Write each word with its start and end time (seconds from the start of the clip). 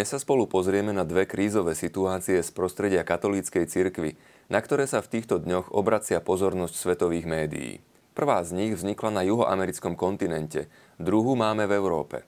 Dnes 0.00 0.16
sa 0.16 0.24
spolu 0.24 0.48
pozrieme 0.48 0.96
na 0.96 1.04
dve 1.04 1.28
krízové 1.28 1.76
situácie 1.76 2.40
z 2.40 2.48
prostredia 2.56 3.04
katolíckej 3.04 3.68
cirkvy, 3.68 4.16
na 4.48 4.56
ktoré 4.64 4.88
sa 4.88 5.04
v 5.04 5.12
týchto 5.12 5.36
dňoch 5.36 5.76
obracia 5.76 6.24
pozornosť 6.24 6.72
svetových 6.72 7.28
médií. 7.28 7.84
Prvá 8.16 8.40
z 8.40 8.56
nich 8.56 8.72
vznikla 8.72 9.12
na 9.12 9.22
juhoamerickom 9.28 10.00
kontinente, 10.00 10.72
druhú 10.96 11.36
máme 11.36 11.68
v 11.68 11.76
Európe. 11.76 12.24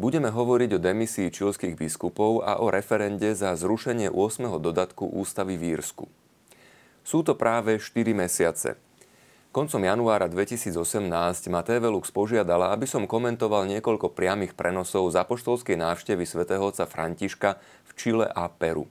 Budeme 0.00 0.32
hovoriť 0.32 0.72
o 0.72 0.80
demisii 0.80 1.28
čilských 1.28 1.76
biskupov 1.76 2.48
a 2.48 2.64
o 2.64 2.72
referende 2.72 3.36
za 3.36 3.52
zrušenie 3.60 4.08
8. 4.08 4.48
dodatku 4.56 5.04
ústavy 5.04 5.60
v 5.60 5.76
Írsku. 5.76 6.08
Sú 7.04 7.20
to 7.20 7.36
práve 7.36 7.76
4 7.76 7.92
mesiace– 8.16 8.80
Koncom 9.52 9.84
januára 9.84 10.32
2018 10.32 11.12
ma 11.52 11.60
TV 11.60 11.84
Lux 11.92 12.08
požiadala, 12.08 12.72
aby 12.72 12.88
som 12.88 13.04
komentoval 13.04 13.68
niekoľko 13.68 14.16
priamých 14.16 14.56
prenosov 14.56 15.12
z 15.12 15.20
apoštolskej 15.20 15.76
návštevy 15.76 16.24
svätého 16.24 16.64
otca 16.64 16.88
Františka 16.88 17.60
v 17.60 17.90
Čile 17.92 18.24
a 18.32 18.48
Peru. 18.48 18.88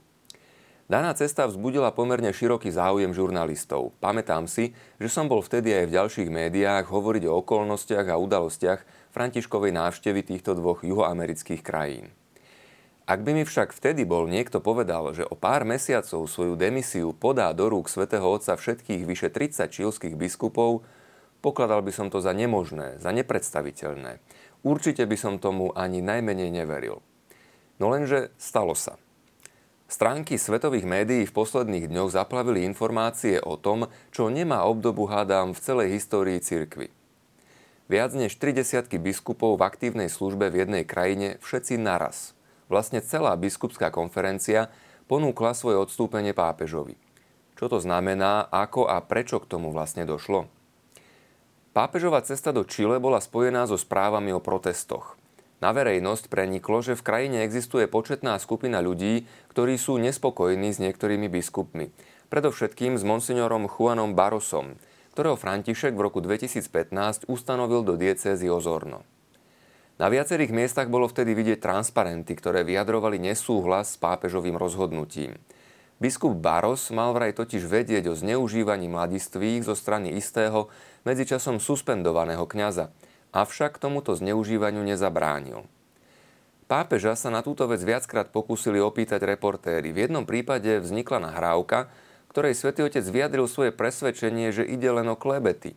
Daná 0.86 1.18
cesta 1.18 1.50
vzbudila 1.50 1.90
pomerne 1.90 2.30
široký 2.30 2.70
záujem 2.70 3.10
žurnalistov. 3.10 3.90
Pamätám 3.98 4.46
si, 4.46 4.70
že 5.02 5.10
som 5.10 5.26
bol 5.26 5.42
vtedy 5.42 5.74
aj 5.74 5.84
v 5.90 5.94
ďalších 5.98 6.30
médiách 6.30 6.86
hovoriť 6.86 7.26
o 7.26 7.42
okolnostiach 7.42 8.06
a 8.06 8.22
udalostiach 8.22 9.10
Františkovej 9.10 9.74
návštevy 9.74 10.22
týchto 10.22 10.54
dvoch 10.54 10.86
juhoamerických 10.86 11.66
krajín. 11.66 12.14
Ak 13.02 13.26
by 13.26 13.34
mi 13.34 13.42
však 13.42 13.74
vtedy 13.74 14.06
bol 14.06 14.30
niekto 14.30 14.62
povedal, 14.62 15.10
že 15.10 15.26
o 15.26 15.34
pár 15.34 15.66
mesiacov 15.66 16.30
svoju 16.30 16.54
demisiu 16.54 17.10
podá 17.10 17.50
do 17.50 17.66
rúk 17.66 17.90
svätého 17.90 18.22
Otca 18.22 18.54
všetkých 18.54 19.02
vyše 19.02 19.26
30 19.26 19.66
čilských 19.66 20.14
biskupov, 20.14 20.86
pokladal 21.42 21.82
by 21.82 21.90
som 21.90 22.14
to 22.14 22.22
za 22.22 22.30
nemožné, 22.30 23.02
za 23.02 23.10
nepredstaviteľné. 23.10 24.22
Určite 24.62 25.02
by 25.02 25.16
som 25.18 25.42
tomu 25.42 25.74
ani 25.74 25.98
najmenej 25.98 26.54
neveril. 26.54 27.02
No 27.82 27.90
lenže 27.90 28.30
stalo 28.38 28.78
sa. 28.78 28.94
Stránky 29.90 30.38
svetových 30.38 30.86
médií 30.86 31.26
v 31.26 31.34
posledných 31.34 31.90
dňoch 31.90 32.14
zaplavili 32.14 32.62
informácie 32.62 33.42
o 33.42 33.58
tom, 33.58 33.90
čo 34.14 34.30
nemá 34.30 34.62
obdobu 34.62 35.10
hádam 35.10 35.58
v 35.58 35.60
celej 35.60 35.98
histórii 35.98 36.38
cirkvy. 36.38 36.94
Viac 37.90 38.14
než 38.14 38.38
30 38.38 38.86
biskupov 39.02 39.58
v 39.58 39.66
aktívnej 39.66 40.06
službe 40.06 40.54
v 40.54 40.64
jednej 40.64 40.84
krajine 40.86 41.42
všetci 41.42 41.82
naraz– 41.82 42.30
vlastne 42.72 43.04
celá 43.04 43.36
biskupská 43.36 43.92
konferencia 43.92 44.72
ponúkla 45.12 45.52
svoje 45.52 45.76
odstúpenie 45.76 46.32
pápežovi. 46.32 46.96
Čo 47.60 47.68
to 47.68 47.78
znamená, 47.84 48.48
ako 48.48 48.88
a 48.88 49.04
prečo 49.04 49.36
k 49.38 49.46
tomu 49.52 49.68
vlastne 49.68 50.08
došlo? 50.08 50.48
Pápežová 51.76 52.24
cesta 52.24 52.52
do 52.52 52.64
Čile 52.64 52.96
bola 52.96 53.20
spojená 53.20 53.68
so 53.68 53.76
správami 53.76 54.32
o 54.32 54.40
protestoch. 54.40 55.20
Na 55.62 55.70
verejnosť 55.70 56.26
preniklo, 56.26 56.82
že 56.82 56.98
v 56.98 57.06
krajine 57.06 57.46
existuje 57.46 57.86
početná 57.86 58.34
skupina 58.42 58.82
ľudí, 58.82 59.30
ktorí 59.54 59.78
sú 59.78 59.94
nespokojní 60.00 60.74
s 60.74 60.82
niektorými 60.82 61.30
biskupmi. 61.30 61.94
Predovšetkým 62.34 62.98
s 62.98 63.06
monsignorom 63.06 63.70
Juanom 63.70 64.18
Barosom, 64.18 64.74
ktorého 65.14 65.38
František 65.38 65.94
v 65.94 66.02
roku 66.08 66.18
2015 66.18 67.30
ustanovil 67.30 67.86
do 67.86 67.94
diecézy 67.94 68.50
Ozorno. 68.50 69.06
Na 70.00 70.08
viacerých 70.08 70.54
miestach 70.54 70.88
bolo 70.88 71.04
vtedy 71.04 71.36
vidieť 71.36 71.60
transparenty, 71.60 72.32
ktoré 72.32 72.64
vyjadrovali 72.64 73.20
nesúhlas 73.20 73.96
s 73.96 74.00
pápežovým 74.00 74.56
rozhodnutím. 74.56 75.36
Biskup 76.02 76.34
Baros 76.34 76.90
mal 76.90 77.14
vraj 77.14 77.30
totiž 77.36 77.62
vedieť 77.62 78.10
o 78.10 78.18
zneužívaní 78.18 78.90
mladistvých 78.90 79.62
zo 79.62 79.78
strany 79.78 80.18
istého, 80.18 80.72
medzičasom 81.06 81.62
suspendovaného 81.62 82.42
kňaza, 82.42 82.90
avšak 83.30 83.78
tomuto 83.78 84.16
zneužívaniu 84.18 84.82
nezabránil. 84.82 85.68
Pápeža 86.66 87.14
sa 87.14 87.28
na 87.28 87.44
túto 87.44 87.68
vec 87.68 87.84
viackrát 87.84 88.32
pokúsili 88.32 88.80
opýtať 88.80 89.22
reportéry. 89.28 89.92
V 89.92 90.08
jednom 90.08 90.24
prípade 90.24 90.80
vznikla 90.80 91.20
nahrávka, 91.20 91.92
ktorej 92.32 92.56
svätý 92.56 92.80
Otec 92.80 93.04
vyjadril 93.04 93.44
svoje 93.44 93.76
presvedčenie, 93.76 94.56
že 94.56 94.64
ide 94.64 94.88
len 94.88 95.04
o 95.06 95.14
klebety, 95.14 95.76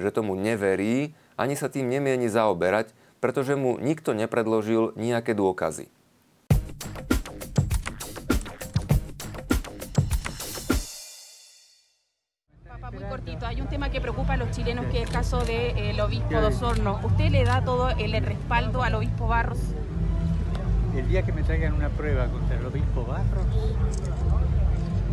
že 0.00 0.08
tomu 0.08 0.32
neverí, 0.32 1.12
ani 1.36 1.54
sa 1.60 1.68
tým 1.68 1.92
nemieni 1.92 2.32
zaoberať, 2.32 2.96
pretože 3.20 3.54
mu 3.54 3.76
nikto 3.76 4.16
nepredložil 4.16 4.96
nejaké 4.96 5.36
dôkazy. 5.36 5.92
muy 12.92 13.04
cortito. 13.04 13.46
Hay 13.46 13.60
un 13.60 13.68
tema 13.68 13.90
que 13.90 14.00
preocupa 14.00 14.34
a 14.34 14.36
los 14.36 14.50
chilenos 14.50 14.86
que 14.86 15.02
es 15.02 15.08
el 15.08 15.12
caso 15.12 15.38
del 15.38 15.74
de, 15.74 15.90
eh, 15.90 16.02
obispo 16.02 16.40
Dos 16.40 16.62
Hornos. 16.62 17.04
¿Usted 17.04 17.30
le 17.30 17.44
da 17.44 17.62
todo 17.62 17.90
el 17.90 18.12
respaldo 18.24 18.82
al 18.82 18.94
obispo 18.94 19.28
Barros? 19.28 19.58
El 20.96 21.08
día 21.08 21.22
que 21.22 21.32
me 21.32 21.42
traigan 21.42 21.74
una 21.74 21.88
prueba 21.88 22.26
contra 22.26 22.56
el 22.56 22.66
obispo 22.66 23.04
Barros, 23.04 23.46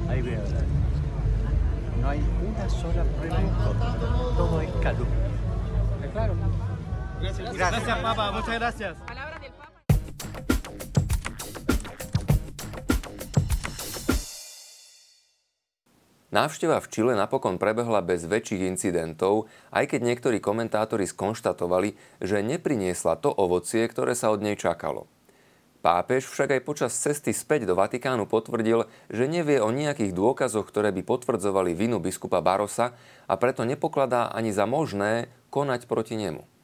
ahí 0.09 0.21
voy 0.21 0.33
a 0.33 0.39
hablar. 0.39 0.63
No 2.01 2.09
hay 2.09 2.19
una 2.19 2.69
sola 2.69 3.03
prueba 3.03 3.39
en 3.39 3.49
contra. 3.49 3.95
Todo 4.35 4.61
es 4.61 4.71
calumnia. 4.81 5.27
Claro. 6.13 6.33
Gracias, 7.17 7.49
gracias. 7.49 7.71
gracias 7.81 7.97
Papa. 7.97 8.31
Muchas 8.31 8.55
gracias. 8.55 8.93
Palabras 9.01 9.41
del 9.41 9.51
Papa. 9.57 9.67
Návšteva 16.27 16.77
v 16.83 16.87
Čile 16.93 17.17
napokon 17.17 17.57
prebehla 17.57 18.05
bez 18.05 18.27
väčších 18.29 18.69
incidentov, 18.69 19.49
aj 19.73 19.89
keď 19.95 20.13
niektorí 20.13 20.37
komentátori 20.37 21.09
skonštatovali, 21.09 21.97
že 22.21 22.45
nepriniesla 22.45 23.17
to 23.17 23.33
ovocie, 23.33 23.87
ktoré 23.89 24.13
sa 24.13 24.29
od 24.29 24.45
nej 24.45 24.53
čakalo. 24.59 25.09
Pápež 25.81 26.27
však 26.27 26.59
aj 26.59 26.61
počas 26.67 26.93
cesty 26.93 27.31
späť 27.31 27.65
do 27.65 27.79
Vatikánu 27.79 28.27
potvrdil, 28.27 28.85
že 29.07 29.25
nevie 29.25 29.57
o 29.63 29.71
nejakých 29.73 30.11
dôkazoch, 30.13 30.67
ktoré 30.67 30.91
by 30.93 31.01
potvrdzovali 31.01 31.71
vinu 31.73 31.97
biskupa 31.97 32.43
Barosa 32.43 32.93
a 33.25 33.33
preto 33.39 33.63
nepokladá 33.65 34.29
ani 34.29 34.51
za 34.51 34.67
možné 34.67 35.31
konať 35.47 35.87
proti 35.87 36.19
nemu. 36.19 36.56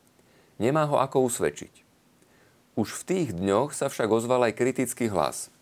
Nemá 0.61 0.85
ho 0.85 1.01
ako 1.01 1.25
usvedčiť. 1.29 1.83
Už 2.73 2.89
v 3.01 3.03
tých 3.05 3.29
dňoch 3.37 3.73
sa 3.73 3.89
však 3.89 4.09
ozval 4.09 4.49
aj 4.49 4.57
kritický 4.57 5.09
hlas. 5.13 5.53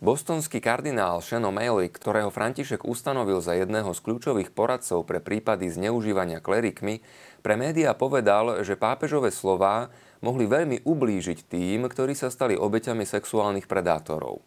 Bostonský 0.00 0.64
kardinál 0.64 1.20
Shannon 1.20 1.52
Maley, 1.52 1.92
ktorého 1.92 2.32
František 2.32 2.88
ustanovil 2.88 3.44
za 3.44 3.52
jedného 3.52 3.92
z 3.92 4.00
kľúčových 4.00 4.48
poradcov 4.48 5.04
pre 5.04 5.20
prípady 5.20 5.68
zneužívania 5.68 6.40
klerikmi, 6.40 7.04
pre 7.44 7.54
médiá 7.60 7.92
povedal, 7.92 8.64
že 8.64 8.80
pápežové 8.80 9.28
slová 9.28 9.92
mohli 10.24 10.48
veľmi 10.48 10.88
ublížiť 10.88 11.44
tým, 11.44 11.84
ktorí 11.84 12.16
sa 12.16 12.32
stali 12.32 12.56
obeťami 12.56 13.04
sexuálnych 13.04 13.68
predátorov. 13.68 14.40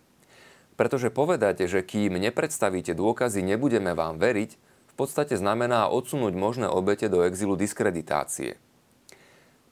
Pretože 0.73 1.13
povedať, 1.13 1.69
že 1.69 1.85
kým 1.85 2.17
nepredstavíte 2.17 2.97
dôkazy, 2.97 3.45
nebudeme 3.45 3.93
vám 3.93 4.17
veriť, 4.17 4.57
v 4.89 4.93
podstate 4.97 5.37
znamená 5.37 5.85
odsunúť 5.89 6.33
možné 6.33 6.65
obete 6.65 7.05
do 7.09 7.21
exilu 7.21 7.53
diskreditácie. 7.53 8.57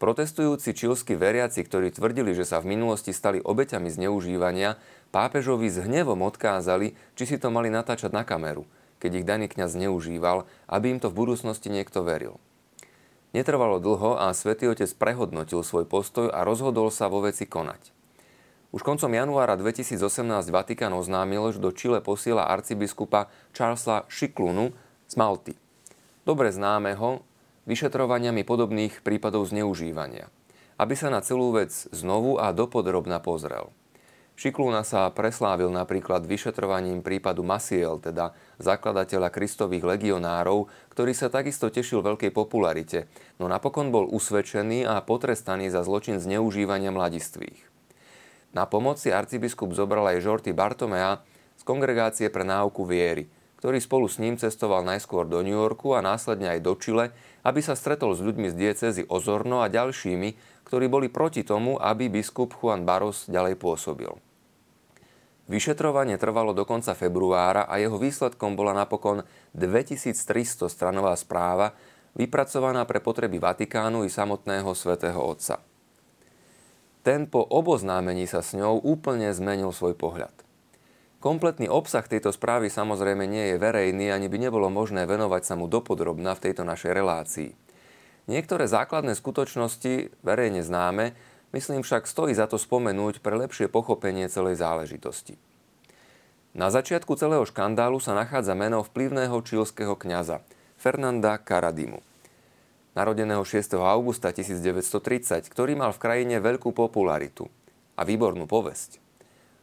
Protestujúci 0.02 0.74
čilskí 0.74 1.14
veriaci, 1.14 1.62
ktorí 1.62 1.94
tvrdili, 1.94 2.34
že 2.34 2.42
sa 2.42 2.58
v 2.58 2.74
minulosti 2.74 3.14
stali 3.14 3.38
obeťami 3.38 3.86
zneužívania, 3.86 4.82
pápežovi 5.14 5.70
s 5.70 5.78
hnevom 5.78 6.26
odkázali, 6.26 6.98
či 7.14 7.24
si 7.30 7.38
to 7.38 7.54
mali 7.54 7.70
natáčať 7.70 8.10
na 8.10 8.26
kameru, 8.26 8.66
keď 8.98 9.22
ich 9.22 9.30
daný 9.30 9.46
kňaz 9.46 9.78
zneužíval, 9.78 10.50
aby 10.66 10.98
im 10.98 10.98
to 10.98 11.14
v 11.14 11.22
budúcnosti 11.22 11.70
niekto 11.70 12.02
veril. 12.02 12.42
Netrvalo 13.38 13.78
dlho 13.78 14.18
a 14.18 14.34
svätý 14.34 14.74
Otec 14.74 14.90
prehodnotil 14.98 15.62
svoj 15.62 15.86
postoj 15.86 16.34
a 16.34 16.42
rozhodol 16.42 16.90
sa 16.90 17.06
vo 17.06 17.22
veci 17.22 17.46
konať. 17.46 17.94
Už 18.74 18.82
koncom 18.82 19.14
januára 19.14 19.54
2018 19.54 20.02
Vatikán 20.50 20.98
oznámil, 20.98 21.54
že 21.54 21.62
do 21.62 21.70
Čile 21.70 22.02
posiela 22.02 22.50
arcibiskupa 22.50 23.30
Charlesa 23.54 24.10
Šiklunu 24.10 24.74
z 25.06 25.14
Malty. 25.14 25.54
Dobre 26.26 26.50
známeho 26.50 27.22
vyšetrovaniami 27.72 28.44
podobných 28.44 29.00
prípadov 29.00 29.48
zneužívania, 29.48 30.28
aby 30.76 30.92
sa 31.00 31.08
na 31.08 31.24
celú 31.24 31.56
vec 31.56 31.72
znovu 31.96 32.36
a 32.36 32.52
dopodrobna 32.52 33.24
pozrel. 33.24 33.72
Šiklúna 34.36 34.84
sa 34.84 35.08
preslávil 35.14 35.70
napríklad 35.72 36.26
vyšetrovaním 36.28 37.06
prípadu 37.06 37.46
Masiel, 37.46 38.02
teda 38.02 38.36
zakladateľa 38.60 39.32
kristových 39.32 39.86
legionárov, 39.86 40.68
ktorý 40.92 41.16
sa 41.16 41.32
takisto 41.32 41.72
tešil 41.72 42.04
veľkej 42.04 42.34
popularite, 42.36 43.08
no 43.40 43.48
napokon 43.48 43.94
bol 43.94 44.10
usvedčený 44.10 44.84
a 44.84 45.00
potrestaný 45.06 45.72
za 45.72 45.86
zločin 45.86 46.18
zneužívania 46.20 46.92
mladistvých. 46.92 47.72
Na 48.52 48.68
pomoci 48.68 49.16
arcibiskup 49.16 49.72
zobral 49.72 50.12
aj 50.12 50.26
Žorty 50.26 50.52
Bartomea 50.52 51.24
z 51.56 51.64
Kongregácie 51.64 52.28
pre 52.34 52.44
náuku 52.44 52.84
viery, 52.84 53.32
ktorý 53.62 53.78
spolu 53.78 54.10
s 54.10 54.18
ním 54.18 54.42
cestoval 54.42 54.82
najskôr 54.82 55.30
do 55.30 55.46
New 55.46 55.54
Yorku 55.54 55.94
a 55.94 56.02
následne 56.02 56.50
aj 56.50 56.66
do 56.66 56.74
Chile, 56.82 57.14
aby 57.46 57.62
sa 57.62 57.78
stretol 57.78 58.18
s 58.18 58.26
ľuďmi 58.26 58.50
z 58.50 58.58
diecezy 58.58 59.06
Ozorno 59.06 59.62
a 59.62 59.70
ďalšími, 59.70 60.34
ktorí 60.66 60.90
boli 60.90 61.14
proti 61.14 61.46
tomu, 61.46 61.78
aby 61.78 62.10
biskup 62.10 62.58
Juan 62.58 62.90
Baros 62.90 63.30
ďalej 63.30 63.62
pôsobil. 63.62 64.10
Vyšetrovanie 65.46 66.18
trvalo 66.18 66.58
do 66.58 66.66
konca 66.66 66.98
februára 66.98 67.70
a 67.70 67.78
jeho 67.78 68.02
výsledkom 68.02 68.58
bola 68.58 68.74
napokon 68.74 69.22
2300 69.54 70.66
stranová 70.66 71.14
správa, 71.14 71.78
vypracovaná 72.18 72.82
pre 72.90 72.98
potreby 72.98 73.38
Vatikánu 73.38 74.02
i 74.02 74.10
samotného 74.10 74.74
svätého 74.74 75.22
Otca. 75.22 75.62
ten 77.06 77.30
po 77.30 77.46
oboznámení 77.46 78.26
sa 78.26 78.42
s 78.42 78.58
ňou 78.58 78.82
úplne 78.82 79.30
zmenil 79.30 79.70
svoj 79.70 79.94
pohľad. 79.94 80.34
Kompletný 81.22 81.70
obsah 81.70 82.02
tejto 82.02 82.34
správy 82.34 82.74
samozrejme 82.74 83.30
nie 83.30 83.54
je 83.54 83.62
verejný, 83.62 84.10
ani 84.10 84.26
by 84.26 84.50
nebolo 84.50 84.74
možné 84.74 85.06
venovať 85.06 85.46
sa 85.46 85.54
mu 85.54 85.70
dopodrobná 85.70 86.34
v 86.34 86.50
tejto 86.50 86.66
našej 86.66 86.98
relácii. 86.98 87.54
Niektoré 88.26 88.66
základné 88.66 89.14
skutočnosti, 89.14 90.18
verejne 90.26 90.66
známe, 90.66 91.14
myslím 91.54 91.86
však 91.86 92.10
stojí 92.10 92.34
za 92.34 92.50
to 92.50 92.58
spomenúť 92.58 93.22
pre 93.22 93.38
lepšie 93.38 93.70
pochopenie 93.70 94.26
celej 94.34 94.58
záležitosti. 94.58 95.38
Na 96.58 96.74
začiatku 96.74 97.14
celého 97.14 97.46
škandálu 97.46 98.02
sa 98.02 98.18
nachádza 98.18 98.58
meno 98.58 98.82
vplyvného 98.82 99.38
čílskeho 99.46 99.94
kňaza 99.94 100.42
Fernanda 100.82 101.38
Karadimu 101.38 102.02
narodeného 102.92 103.44
6. 103.44 103.80
augusta 103.80 104.36
1930, 104.36 105.48
ktorý 105.48 105.80
mal 105.80 105.96
v 105.96 106.02
krajine 106.02 106.44
veľkú 106.44 106.76
popularitu 106.76 107.48
a 107.96 108.04
výbornú 108.04 108.44
povesť. 108.48 109.11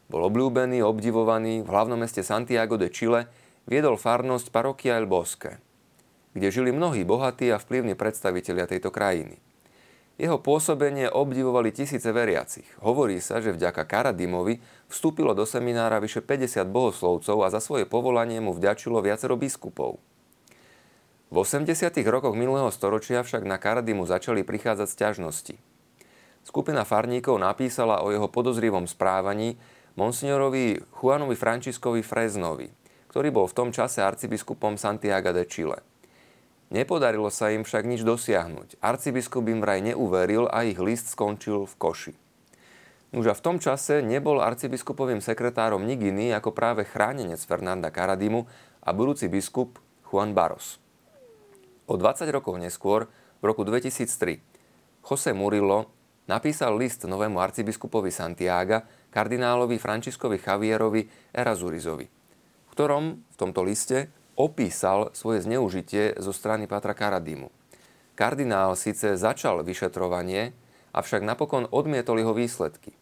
Bol 0.08 0.25
obľúbený, 0.25 0.81
obdivovaný, 0.81 1.60
v 1.60 1.69
hlavnom 1.69 2.00
meste 2.00 2.25
Santiago 2.25 2.81
de 2.81 2.88
Chile 2.88 3.28
viedol 3.69 4.00
farnosť 4.00 4.49
Parokia 4.49 4.96
El 4.96 5.05
Bosque, 5.05 5.60
kde 6.32 6.49
žili 6.49 6.72
mnohí 6.72 7.05
bohatí 7.05 7.52
a 7.52 7.60
vplyvní 7.60 7.93
predstavitelia 7.93 8.64
tejto 8.64 8.88
krajiny. 8.88 9.37
Jeho 10.19 10.40
pôsobenie 10.40 11.06
obdivovali 11.06 11.70
tisíce 11.70 12.10
veriacich. 12.10 12.66
Hovorí 12.82 13.22
sa, 13.22 13.38
že 13.38 13.55
vďaka 13.55 13.87
Karadimovi 13.87 14.58
vstúpilo 14.90 15.31
do 15.31 15.46
seminára 15.46 16.02
vyše 16.02 16.25
50 16.25 16.66
bohoslovcov 16.66 17.44
a 17.44 17.52
za 17.55 17.62
svoje 17.62 17.87
povolanie 17.87 18.43
mu 18.43 18.50
vďačilo 18.50 18.99
viacero 18.99 19.38
biskupov. 19.38 20.02
V 21.28 21.37
80. 21.37 21.70
rokoch 22.08 22.32
minulého 22.32 22.72
storočia 22.72 23.20
však 23.20 23.44
na 23.44 23.60
Karadimu 23.60 24.08
začali 24.08 24.43
prichádzať 24.43 24.88
sťažnosti. 24.88 25.55
Skupina 26.43 26.88
farníkov 26.88 27.37
napísala 27.37 28.00
o 28.00 28.08
jeho 28.08 28.26
podozrivom 28.32 28.88
správaní 28.88 29.60
monsignorovi 29.99 30.79
Juanovi 31.03 31.35
Frančiskovi 31.35 32.06
Freznovi, 32.06 32.71
ktorý 33.11 33.35
bol 33.35 33.50
v 33.50 33.56
tom 33.59 33.69
čase 33.75 33.99
arcibiskupom 33.99 34.79
Santiago 34.79 35.35
de 35.35 35.43
Chile. 35.43 35.83
Nepodarilo 36.71 37.35
sa 37.35 37.50
im 37.50 37.67
však 37.67 37.83
nič 37.83 38.06
dosiahnuť. 38.06 38.79
Arcibiskup 38.79 39.43
im 39.50 39.59
vraj 39.59 39.83
neuveril 39.83 40.47
a 40.47 40.62
ich 40.62 40.79
list 40.79 41.11
skončil 41.11 41.67
v 41.67 41.75
koši. 41.75 42.15
Už 43.11 43.27
a 43.27 43.35
v 43.35 43.43
tom 43.43 43.56
čase 43.59 44.05
nebol 44.05 44.39
arcibiskupovým 44.39 45.19
sekretárom 45.19 45.83
nik 45.83 45.99
iný 45.99 46.31
ako 46.31 46.55
práve 46.55 46.87
chránenec 46.87 47.41
Fernanda 47.43 47.91
Karadimu 47.91 48.47
a 48.85 48.94
budúci 48.94 49.27
biskup 49.27 49.83
Juan 50.06 50.31
Barros. 50.31 50.79
O 51.89 51.97
20 51.97 52.29
rokov 52.31 52.55
neskôr, 52.61 53.11
v 53.41 53.44
roku 53.49 53.65
2003, 53.65 54.39
Jose 55.09 55.33
Murillo 55.33 55.89
napísal 56.29 56.77
list 56.77 57.09
novému 57.09 57.41
arcibiskupovi 57.41 58.12
Santiaga, 58.12 58.85
kardinálovi 59.10 59.81
Františkovi 59.81 60.38
Javierovi 60.40 61.08
Erazurizovi, 61.32 62.06
v 62.08 62.70
ktorom 62.72 63.19
v 63.25 63.37
tomto 63.37 63.64
liste 63.64 64.12
opísal 64.38 65.10
svoje 65.16 65.43
zneužitie 65.43 66.14
zo 66.22 66.31
strany 66.31 66.70
Patra 66.70 66.94
Karadimu. 66.94 67.50
Kardinál 68.14 68.75
síce 68.75 69.19
začal 69.19 69.62
vyšetrovanie, 69.62 70.55
avšak 70.94 71.22
napokon 71.22 71.66
odmietol 71.70 72.19
jeho 72.19 72.34
výsledky. 72.34 72.94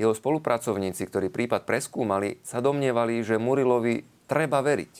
Jeho 0.00 0.12
spolupracovníci, 0.16 1.06
ktorí 1.06 1.30
prípad 1.30 1.68
preskúmali, 1.68 2.42
sa 2.42 2.58
domnievali, 2.58 3.22
že 3.22 3.38
Murilovi 3.38 4.02
treba 4.26 4.58
veriť. 4.64 4.94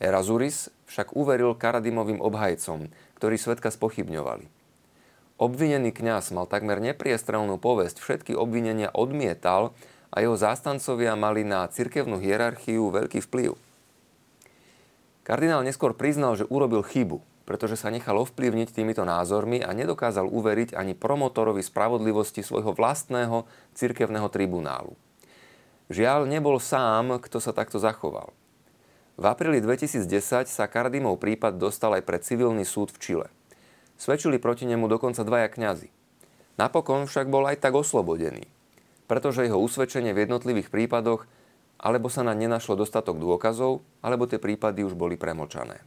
Erazuris 0.00 0.68
však 0.88 1.16
uveril 1.16 1.56
Karadimovým 1.56 2.20
obhajcom, 2.20 2.88
ktorí 3.16 3.36
svetka 3.36 3.72
spochybňovali. 3.72 4.59
Obvinený 5.40 5.96
kňaz 5.96 6.36
mal 6.36 6.44
takmer 6.44 6.84
nepriestrelnú 6.84 7.56
povesť, 7.56 8.04
všetky 8.04 8.36
obvinenia 8.36 8.92
odmietal 8.92 9.72
a 10.12 10.20
jeho 10.20 10.36
zástancovia 10.36 11.16
mali 11.16 11.48
na 11.48 11.64
cirkevnú 11.64 12.20
hierarchiu 12.20 12.92
veľký 12.92 13.24
vplyv. 13.24 13.56
Kardinál 15.24 15.64
neskôr 15.64 15.96
priznal, 15.96 16.36
že 16.36 16.44
urobil 16.44 16.84
chybu, 16.84 17.24
pretože 17.48 17.80
sa 17.80 17.88
nechal 17.88 18.20
ovplyvniť 18.20 18.68
týmito 18.76 19.00
názormi 19.08 19.64
a 19.64 19.72
nedokázal 19.72 20.28
uveriť 20.28 20.76
ani 20.76 20.92
promotorovi 20.92 21.64
spravodlivosti 21.64 22.44
svojho 22.44 22.76
vlastného 22.76 23.48
cirkevného 23.72 24.28
tribunálu. 24.28 24.92
Žiaľ, 25.88 26.28
nebol 26.28 26.60
sám, 26.60 27.16
kto 27.16 27.40
sa 27.40 27.56
takto 27.56 27.80
zachoval. 27.80 28.28
V 29.16 29.24
apríli 29.24 29.64
2010 29.64 30.04
sa 30.52 30.64
Kardimov 30.68 31.16
prípad 31.16 31.56
dostal 31.56 31.96
aj 31.96 32.04
pred 32.04 32.20
civilný 32.20 32.68
súd 32.68 32.92
v 32.92 33.00
Čile– 33.00 33.28
Svedčili 34.00 34.40
proti 34.40 34.64
nemu 34.64 34.88
dokonca 34.88 35.20
dvaja 35.20 35.52
kňazi. 35.52 35.92
Napokon 36.56 37.04
však 37.04 37.28
bol 37.28 37.44
aj 37.44 37.60
tak 37.60 37.76
oslobodený, 37.76 38.48
pretože 39.04 39.44
jeho 39.44 39.60
usvedčenie 39.60 40.16
v 40.16 40.24
jednotlivých 40.24 40.72
prípadoch 40.72 41.28
alebo 41.80 42.08
sa 42.08 42.24
na 42.24 42.36
nenašlo 42.36 42.76
dostatok 42.76 43.16
dôkazov, 43.16 43.80
alebo 44.04 44.28
tie 44.28 44.36
prípady 44.36 44.84
už 44.84 44.92
boli 44.92 45.16
premočané. 45.16 45.80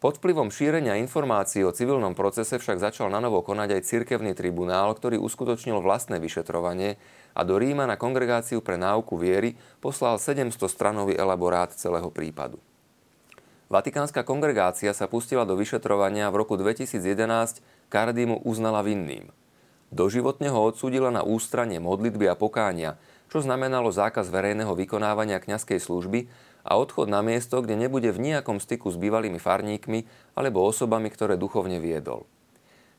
Pod 0.00 0.20
vplyvom 0.20 0.52
šírenia 0.52 1.00
informácií 1.00 1.64
o 1.64 1.72
civilnom 1.72 2.12
procese 2.12 2.60
však 2.60 2.76
začal 2.76 3.08
na 3.08 3.24
konať 3.24 3.80
aj 3.80 3.88
cirkevný 3.88 4.36
tribunál, 4.36 4.92
ktorý 4.92 5.16
uskutočnil 5.16 5.80
vlastné 5.80 6.20
vyšetrovanie 6.20 7.00
a 7.32 7.40
do 7.40 7.56
Ríma 7.56 7.88
na 7.88 7.96
kongregáciu 7.96 8.60
pre 8.60 8.76
náuku 8.76 9.16
viery 9.16 9.56
poslal 9.80 10.20
700 10.20 10.60
stranový 10.68 11.16
elaborát 11.16 11.72
celého 11.72 12.12
prípadu. 12.12 12.60
Vatikánska 13.72 14.28
kongregácia 14.28 14.92
sa 14.92 15.08
pustila 15.08 15.48
do 15.48 15.56
vyšetrovania 15.56 16.28
v 16.28 16.44
roku 16.44 16.60
2011 16.60 17.64
Kardimu 17.88 18.44
uznala 18.44 18.84
vinným. 18.84 19.32
Doživotne 19.88 20.52
ho 20.52 20.60
odsúdila 20.68 21.08
na 21.08 21.24
ústranie 21.24 21.80
modlitby 21.80 22.28
a 22.28 22.36
pokánia, 22.36 23.00
čo 23.32 23.40
znamenalo 23.40 23.88
zákaz 23.88 24.28
verejného 24.28 24.76
vykonávania 24.76 25.40
kňazskej 25.40 25.80
služby 25.80 26.28
a 26.60 26.76
odchod 26.76 27.08
na 27.08 27.24
miesto, 27.24 27.64
kde 27.64 27.80
nebude 27.80 28.12
v 28.12 28.20
nejakom 28.20 28.60
styku 28.60 28.92
s 28.92 29.00
bývalými 29.00 29.40
farníkmi 29.40 30.04
alebo 30.36 30.60
osobami, 30.60 31.08
ktoré 31.08 31.40
duchovne 31.40 31.80
viedol. 31.80 32.28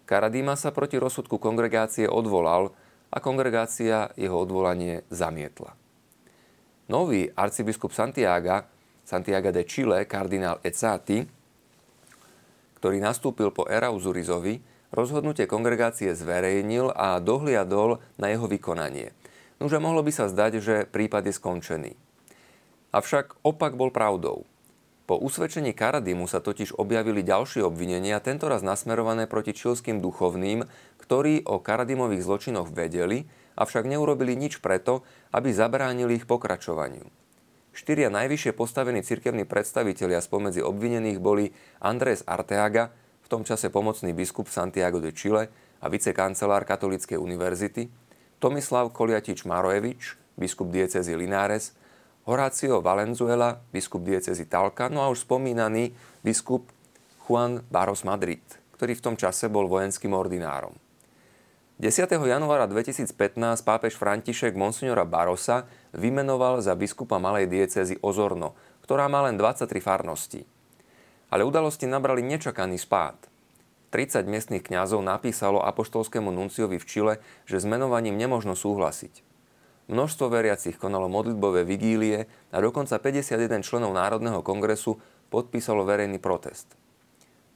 Karadima 0.10 0.58
sa 0.58 0.74
proti 0.74 0.98
rozsudku 0.98 1.38
kongregácie 1.38 2.10
odvolal 2.10 2.74
a 3.14 3.18
kongregácia 3.22 4.10
jeho 4.18 4.38
odvolanie 4.38 5.06
zamietla. 5.14 5.78
Nový 6.90 7.34
arcibiskup 7.34 7.94
Santiaga 7.94 8.70
Santiago 9.06 9.54
de 9.54 9.62
Chile, 9.70 10.10
kardinál 10.10 10.58
Ecati, 10.66 11.24
ktorý 12.82 12.98
nastúpil 12.98 13.54
po 13.54 13.70
Erauzurizovi, 13.70 14.60
rozhodnutie 14.90 15.46
kongregácie 15.46 16.18
zverejnil 16.18 16.90
a 16.90 17.22
dohliadol 17.22 18.02
na 18.18 18.34
jeho 18.34 18.50
vykonanie. 18.50 19.14
Nože 19.62 19.78
mohlo 19.78 20.02
by 20.02 20.12
sa 20.12 20.26
zdať, 20.26 20.52
že 20.60 20.76
prípad 20.90 21.30
je 21.30 21.34
skončený. 21.38 21.92
Avšak 22.92 23.46
opak 23.46 23.78
bol 23.78 23.94
pravdou. 23.94 24.44
Po 25.06 25.22
usvedčení 25.22 25.78
Karadimu 25.78 26.26
sa 26.26 26.42
totiž 26.42 26.82
objavili 26.82 27.22
ďalšie 27.22 27.62
obvinenia, 27.62 28.18
tentoraz 28.18 28.66
nasmerované 28.66 29.30
proti 29.30 29.54
čilským 29.54 30.02
duchovným, 30.02 30.66
ktorí 30.98 31.46
o 31.46 31.62
Karadimových 31.62 32.26
zločinoch 32.26 32.74
vedeli, 32.74 33.30
avšak 33.54 33.86
neurobili 33.86 34.34
nič 34.34 34.58
preto, 34.66 35.06
aby 35.30 35.54
zabránili 35.54 36.18
ich 36.18 36.26
pokračovaniu. 36.26 37.25
Štyria 37.76 38.08
najvyššie 38.08 38.56
postavení 38.56 39.04
cirkevní 39.04 39.44
predstavitelia 39.44 40.24
spomedzi 40.24 40.64
obvinených 40.64 41.20
boli 41.20 41.52
Andrés 41.84 42.24
Arteaga, 42.24 42.96
v 43.20 43.28
tom 43.28 43.44
čase 43.44 43.68
pomocný 43.68 44.16
biskup 44.16 44.48
Santiago 44.48 45.04
de 45.04 45.12
Chile 45.12 45.52
a 45.84 45.92
vicekancelár 45.92 46.64
Katolíckej 46.64 47.20
univerzity, 47.20 47.92
Tomislav 48.40 48.96
Koliatič 48.96 49.44
Marojevič, 49.44 50.16
biskup 50.40 50.72
diecezy 50.72 51.20
Linares, 51.20 51.76
Horácio 52.24 52.80
Valenzuela, 52.80 53.60
biskup 53.76 54.08
diecezy 54.08 54.48
Talca, 54.48 54.88
no 54.88 55.04
a 55.04 55.12
už 55.12 55.28
spomínaný 55.28 55.92
biskup 56.24 56.72
Juan 57.28 57.60
Barros 57.68 58.08
Madrid, 58.08 58.42
ktorý 58.80 58.96
v 58.96 59.04
tom 59.04 59.16
čase 59.20 59.52
bol 59.52 59.68
vojenským 59.68 60.16
ordinárom. 60.16 60.85
10. 61.76 62.08
januára 62.08 62.72
2015 62.72 63.12
pápež 63.68 64.00
František 64.00 64.56
monsignora 64.56 65.04
Barosa 65.04 65.68
vymenoval 65.92 66.64
za 66.64 66.72
biskupa 66.72 67.20
malej 67.20 67.52
diecézy 67.52 68.00
Ozorno, 68.00 68.56
ktorá 68.88 69.12
má 69.12 69.28
len 69.28 69.36
23 69.36 69.84
farností. 69.84 70.48
Ale 71.28 71.44
udalosti 71.44 71.84
nabrali 71.84 72.24
nečakaný 72.24 72.80
spád. 72.80 73.28
30 73.92 74.24
miestnych 74.24 74.64
kňazov 74.64 75.04
napísalo 75.04 75.60
apoštolskému 75.68 76.32
nunciovi 76.32 76.80
v 76.80 76.88
Čile, 76.88 77.14
že 77.44 77.60
s 77.60 77.68
menovaním 77.68 78.16
nemožno 78.16 78.56
súhlasiť. 78.56 79.20
Množstvo 79.92 80.32
veriacich 80.32 80.80
konalo 80.80 81.12
modlitbové 81.12 81.68
vigílie 81.68 82.32
a 82.56 82.58
dokonca 82.64 82.96
51 83.04 83.68
členov 83.68 83.92
Národného 83.92 84.40
kongresu 84.48 84.96
podpísalo 85.28 85.84
verejný 85.84 86.24
protest– 86.24 86.72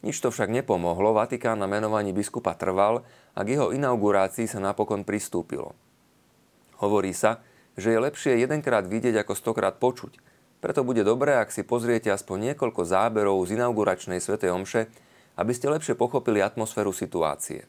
nič 0.06 0.20
to 0.24 0.32
však 0.32 0.48
nepomohlo, 0.52 1.12
Vatikán 1.12 1.60
na 1.60 1.68
menovaní 1.68 2.16
biskupa 2.16 2.56
trval 2.56 3.04
a 3.36 3.40
k 3.44 3.58
jeho 3.58 3.76
inaugurácii 3.76 4.48
sa 4.48 4.64
napokon 4.64 5.04
pristúpilo. 5.04 5.76
Hovorí 6.80 7.12
sa, 7.12 7.44
že 7.76 7.92
je 7.96 8.00
lepšie 8.00 8.40
jedenkrát 8.40 8.88
vidieť 8.88 9.24
ako 9.24 9.34
stokrát 9.36 9.76
počuť. 9.80 10.16
Preto 10.60 10.84
bude 10.84 11.08
dobré, 11.08 11.40
ak 11.40 11.56
si 11.56 11.64
pozriete 11.64 12.12
aspoň 12.12 12.52
niekoľko 12.52 12.84
záberov 12.84 13.40
z 13.48 13.56
inauguračnej 13.56 14.20
svätej 14.20 14.52
omše, 14.52 14.92
aby 15.40 15.56
ste 15.56 15.72
lepšie 15.72 15.96
pochopili 15.96 16.44
atmosféru 16.44 16.92
situácie. 16.92 17.64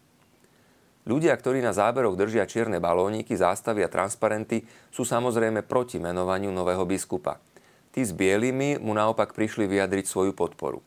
Ľudia, 1.07 1.33
ktorí 1.33 1.63
na 1.63 1.71
záberoch 1.71 2.19
držia 2.19 2.45
čierne 2.45 2.83
balóniky, 2.83 3.33
zástavy 3.39 3.87
a 3.87 3.91
transparenty, 3.91 4.67
sú 4.91 5.07
samozrejme 5.07 5.65
proti 5.65 6.03
menovaniu 6.03 6.51
nového 6.51 6.83
biskupa. 6.85 7.39
Tí 7.91 8.05
s 8.05 8.15
bielými 8.15 8.79
mu 8.79 8.95
naopak 8.95 9.35
prišli 9.35 9.67
vyjadriť 9.67 10.05
svoju 10.07 10.33
podporu. 10.37 10.83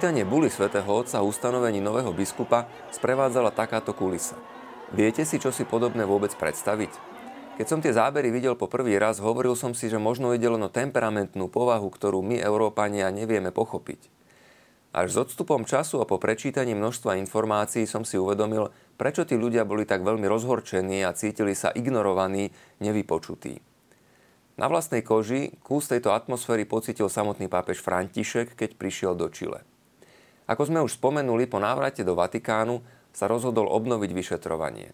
Čítanie 0.00 0.24
buly 0.24 0.48
svätého 0.48 0.88
Otca 0.88 1.20
ustanovení 1.20 1.76
nového 1.84 2.08
biskupa 2.16 2.64
sprevádzala 2.88 3.52
takáto 3.52 3.92
kulisa. 3.92 4.32
Viete 4.96 5.28
si, 5.28 5.36
čo 5.36 5.52
si 5.52 5.68
podobné 5.68 6.08
vôbec 6.08 6.32
predstaviť? 6.40 6.88
Keď 7.60 7.66
som 7.68 7.84
tie 7.84 7.92
zábery 7.92 8.32
videl 8.32 8.56
po 8.56 8.64
prvý 8.64 8.96
raz, 8.96 9.20
hovoril 9.20 9.52
som 9.60 9.76
si, 9.76 9.92
že 9.92 10.00
možno 10.00 10.32
ide 10.32 10.48
len 10.48 10.64
o 10.64 10.72
temperamentnú 10.72 11.52
povahu, 11.52 11.92
ktorú 11.92 12.24
my, 12.24 12.40
Európania, 12.40 13.12
nevieme 13.12 13.52
pochopiť. 13.52 14.08
Až 14.96 15.06
s 15.12 15.16
odstupom 15.20 15.68
času 15.68 16.00
a 16.00 16.08
po 16.08 16.16
prečítaní 16.16 16.72
množstva 16.72 17.20
informácií 17.20 17.84
som 17.84 18.00
si 18.00 18.16
uvedomil, 18.16 18.72
prečo 18.96 19.28
tí 19.28 19.36
ľudia 19.36 19.68
boli 19.68 19.84
tak 19.84 20.00
veľmi 20.00 20.24
rozhorčení 20.24 21.04
a 21.04 21.12
cítili 21.12 21.52
sa 21.52 21.76
ignorovaní, 21.76 22.48
nevypočutí. 22.80 23.60
Na 24.56 24.64
vlastnej 24.64 25.04
koži 25.04 25.60
kus 25.60 25.92
tejto 25.92 26.16
atmosféry 26.16 26.64
pocitil 26.64 27.12
samotný 27.12 27.52
pápež 27.52 27.84
František, 27.84 28.56
keď 28.56 28.80
prišiel 28.80 29.12
do 29.12 29.28
Čile. 29.28 29.60
Ako 30.50 30.66
sme 30.66 30.82
už 30.82 30.98
spomenuli, 30.98 31.46
po 31.46 31.62
návrate 31.62 32.02
do 32.02 32.18
Vatikánu 32.18 32.82
sa 33.14 33.30
rozhodol 33.30 33.70
obnoviť 33.70 34.10
vyšetrovanie. 34.10 34.90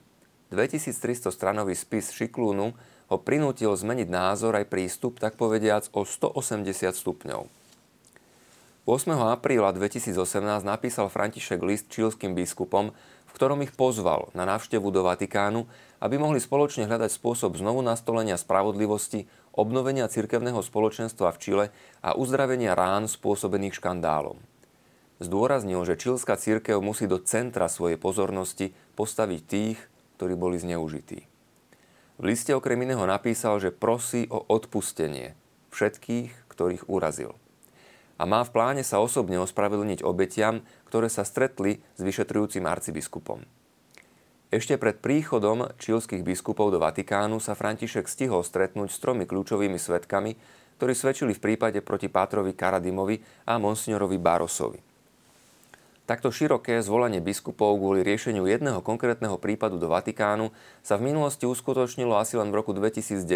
2300 0.53 1.33
stranový 1.33 1.73
spis 1.73 2.13
Šiklúnu 2.13 2.77
ho 3.09 3.17
prinútil 3.17 3.73
zmeniť 3.73 4.05
názor 4.13 4.53
aj 4.53 4.69
prístup, 4.69 5.17
tak 5.17 5.41
povediac, 5.41 5.89
o 5.97 6.05
180 6.05 6.93
stupňov. 6.93 7.49
8. 8.85 9.17
apríla 9.33 9.73
2018 9.73 10.13
napísal 10.61 11.09
František 11.09 11.59
list 11.65 11.89
čílským 11.89 12.37
biskupom, 12.37 12.93
v 13.25 13.31
ktorom 13.33 13.65
ich 13.65 13.73
pozval 13.73 14.29
na 14.37 14.45
návštevu 14.45 14.93
do 14.93 15.09
Vatikánu, 15.09 15.65
aby 16.05 16.21
mohli 16.21 16.37
spoločne 16.37 16.85
hľadať 16.85 17.17
spôsob 17.17 17.57
znovu 17.57 17.81
nastolenia 17.81 18.37
spravodlivosti, 18.37 19.25
obnovenia 19.57 20.05
cirkevného 20.05 20.61
spoločenstva 20.61 21.33
v 21.33 21.41
Čile 21.41 21.67
a 22.05 22.13
uzdravenia 22.13 22.77
rán 22.77 23.09
spôsobených 23.09 23.81
škandálom. 23.81 24.37
Zdôraznil, 25.17 25.81
že 25.89 25.97
čilská 25.97 26.37
církev 26.37 26.77
musí 26.85 27.09
do 27.09 27.17
centra 27.17 27.73
svojej 27.73 27.97
pozornosti 27.97 28.77
postaviť 29.01 29.41
tých, 29.49 29.79
ktorí 30.21 30.37
boli 30.37 30.61
zneužití. 30.61 31.25
V 32.17 32.23
liste 32.25 32.53
okrem 32.53 32.81
iného 32.85 33.05
napísal, 33.05 33.61
že 33.61 33.73
prosí 33.73 34.29
o 34.29 34.41
odpustenie 34.45 35.37
všetkých, 35.73 36.49
ktorých 36.49 36.89
urazil. 36.89 37.37
A 38.17 38.25
má 38.25 38.41
v 38.41 38.53
pláne 38.53 38.81
sa 38.81 38.97
osobne 38.97 39.37
ospravedlniť 39.45 40.01
obetiam, 40.01 40.65
ktoré 40.89 41.13
sa 41.13 41.25
stretli 41.25 41.85
s 41.97 42.01
vyšetrujúcim 42.01 42.65
arcibiskupom. 42.65 43.45
Ešte 44.49 44.81
pred 44.81 44.97
príchodom 45.05 45.69
čilských 45.77 46.25
biskupov 46.25 46.73
do 46.73 46.81
Vatikánu 46.81 47.43
sa 47.43 47.53
František 47.53 48.09
stihol 48.09 48.41
stretnúť 48.41 48.89
s 48.89 49.03
tromi 49.03 49.29
kľúčovými 49.29 49.77
svetkami, 49.77 50.33
ktorí 50.81 50.93
svedčili 50.97 51.37
v 51.37 51.45
prípade 51.45 51.85
proti 51.85 52.09
Pátrovi 52.09 52.57
Karadimovi 52.57 53.21
a 53.45 53.61
monsignorovi 53.61 54.17
Barosovi. 54.17 54.86
Takto 56.07 56.31
široké 56.31 56.79
zvolanie 56.87 57.19
biskupov 57.19 57.83
kvôli 57.83 58.07
riešeniu 58.07 58.47
jedného 58.47 58.79
konkrétneho 58.79 59.43
prípadu 59.43 59.75
do 59.75 59.91
Vatikánu 59.91 60.55
sa 60.79 60.95
v 60.95 61.11
minulosti 61.11 61.51
uskutočnilo 61.51 62.15
asi 62.15 62.39
len 62.39 62.55
v 62.55 62.63
roku 62.63 62.71
2010, 62.71 63.27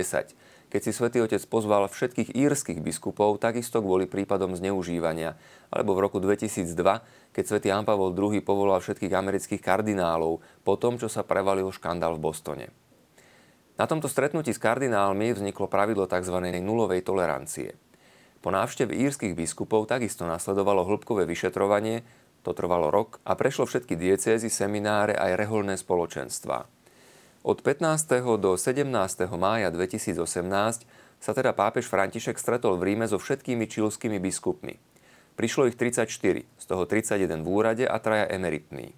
keď 0.71 0.79
si 0.79 0.91
svätý 0.95 1.19
Otec 1.19 1.43
pozval 1.51 1.91
všetkých 1.91 2.31
írskych 2.31 2.79
biskupov 2.79 3.43
takisto 3.43 3.83
kvôli 3.83 4.07
prípadom 4.07 4.55
zneužívania, 4.55 5.35
alebo 5.75 5.99
v 5.99 6.03
roku 6.07 6.23
2002, 6.23 7.35
keď 7.35 7.43
svätý 7.43 7.75
Jan 7.75 7.83
II 7.83 8.39
povolal 8.39 8.79
všetkých 8.79 9.19
amerických 9.19 9.59
kardinálov 9.59 10.39
po 10.63 10.79
tom, 10.79 10.95
čo 10.95 11.11
sa 11.11 11.27
prevalil 11.27 11.75
škandál 11.75 12.23
v 12.23 12.23
Bostone. 12.23 12.67
Na 13.83 13.91
tomto 13.91 14.07
stretnutí 14.07 14.55
s 14.55 14.63
kardinálmi 14.63 15.35
vzniklo 15.35 15.67
pravidlo 15.67 16.07
tzv. 16.07 16.39
nulovej 16.63 17.03
tolerancie. 17.03 17.75
Po 18.41 18.49
návšteve 18.49 18.97
írskych 18.97 19.37
biskupov 19.37 19.85
takisto 19.85 20.25
nasledovalo 20.25 20.89
hĺbkové 20.89 21.29
vyšetrovanie, 21.29 22.07
to 22.41 22.57
trvalo 22.57 22.89
rok 22.89 23.21
a 23.25 23.37
prešlo 23.37 23.69
všetky 23.69 23.97
diecézy, 23.97 24.49
semináre 24.49 25.13
aj 25.13 25.37
reholné 25.37 25.77
spoločenstva. 25.77 26.65
Od 27.41 27.59
15. 27.65 28.37
do 28.37 28.53
17. 28.57 28.85
mája 29.37 29.73
2018 29.73 30.21
sa 31.21 31.33
teda 31.37 31.53
pápež 31.53 31.89
František 31.89 32.41
stretol 32.41 32.81
v 32.81 32.93
Ríme 32.93 33.09
so 33.09 33.21
všetkými 33.21 33.69
čilskými 33.69 34.17
biskupmi. 34.21 34.77
Prišlo 35.41 35.73
ich 35.73 35.77
34, 35.77 36.05
z 36.45 36.65
toho 36.69 36.83
31 36.85 37.41
v 37.41 37.49
úrade 37.49 37.85
a 37.89 37.97
traja 37.97 38.29
emeritní. 38.29 38.93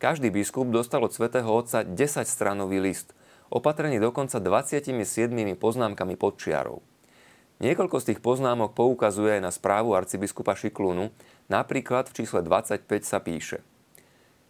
Každý 0.00 0.32
biskup 0.32 0.68
dostal 0.72 1.04
od 1.04 1.12
svätého 1.12 1.48
Otca 1.48 1.84
10-stranový 1.84 2.80
list, 2.80 3.12
opatrený 3.52 4.00
dokonca 4.00 4.40
27 4.40 4.92
poznámkami 5.56 6.16
pod 6.16 6.40
čiarou. 6.40 6.84
Niekoľko 7.60 8.00
z 8.00 8.08
tých 8.12 8.20
poznámok 8.24 8.72
poukazuje 8.72 9.36
aj 9.36 9.42
na 9.44 9.52
správu 9.52 9.92
arcibiskupa 9.92 10.56
Šiklunu, 10.56 11.12
napríklad 11.52 12.08
v 12.08 12.24
čísle 12.24 12.40
25 12.40 12.88
sa 13.04 13.20
píše. 13.20 13.60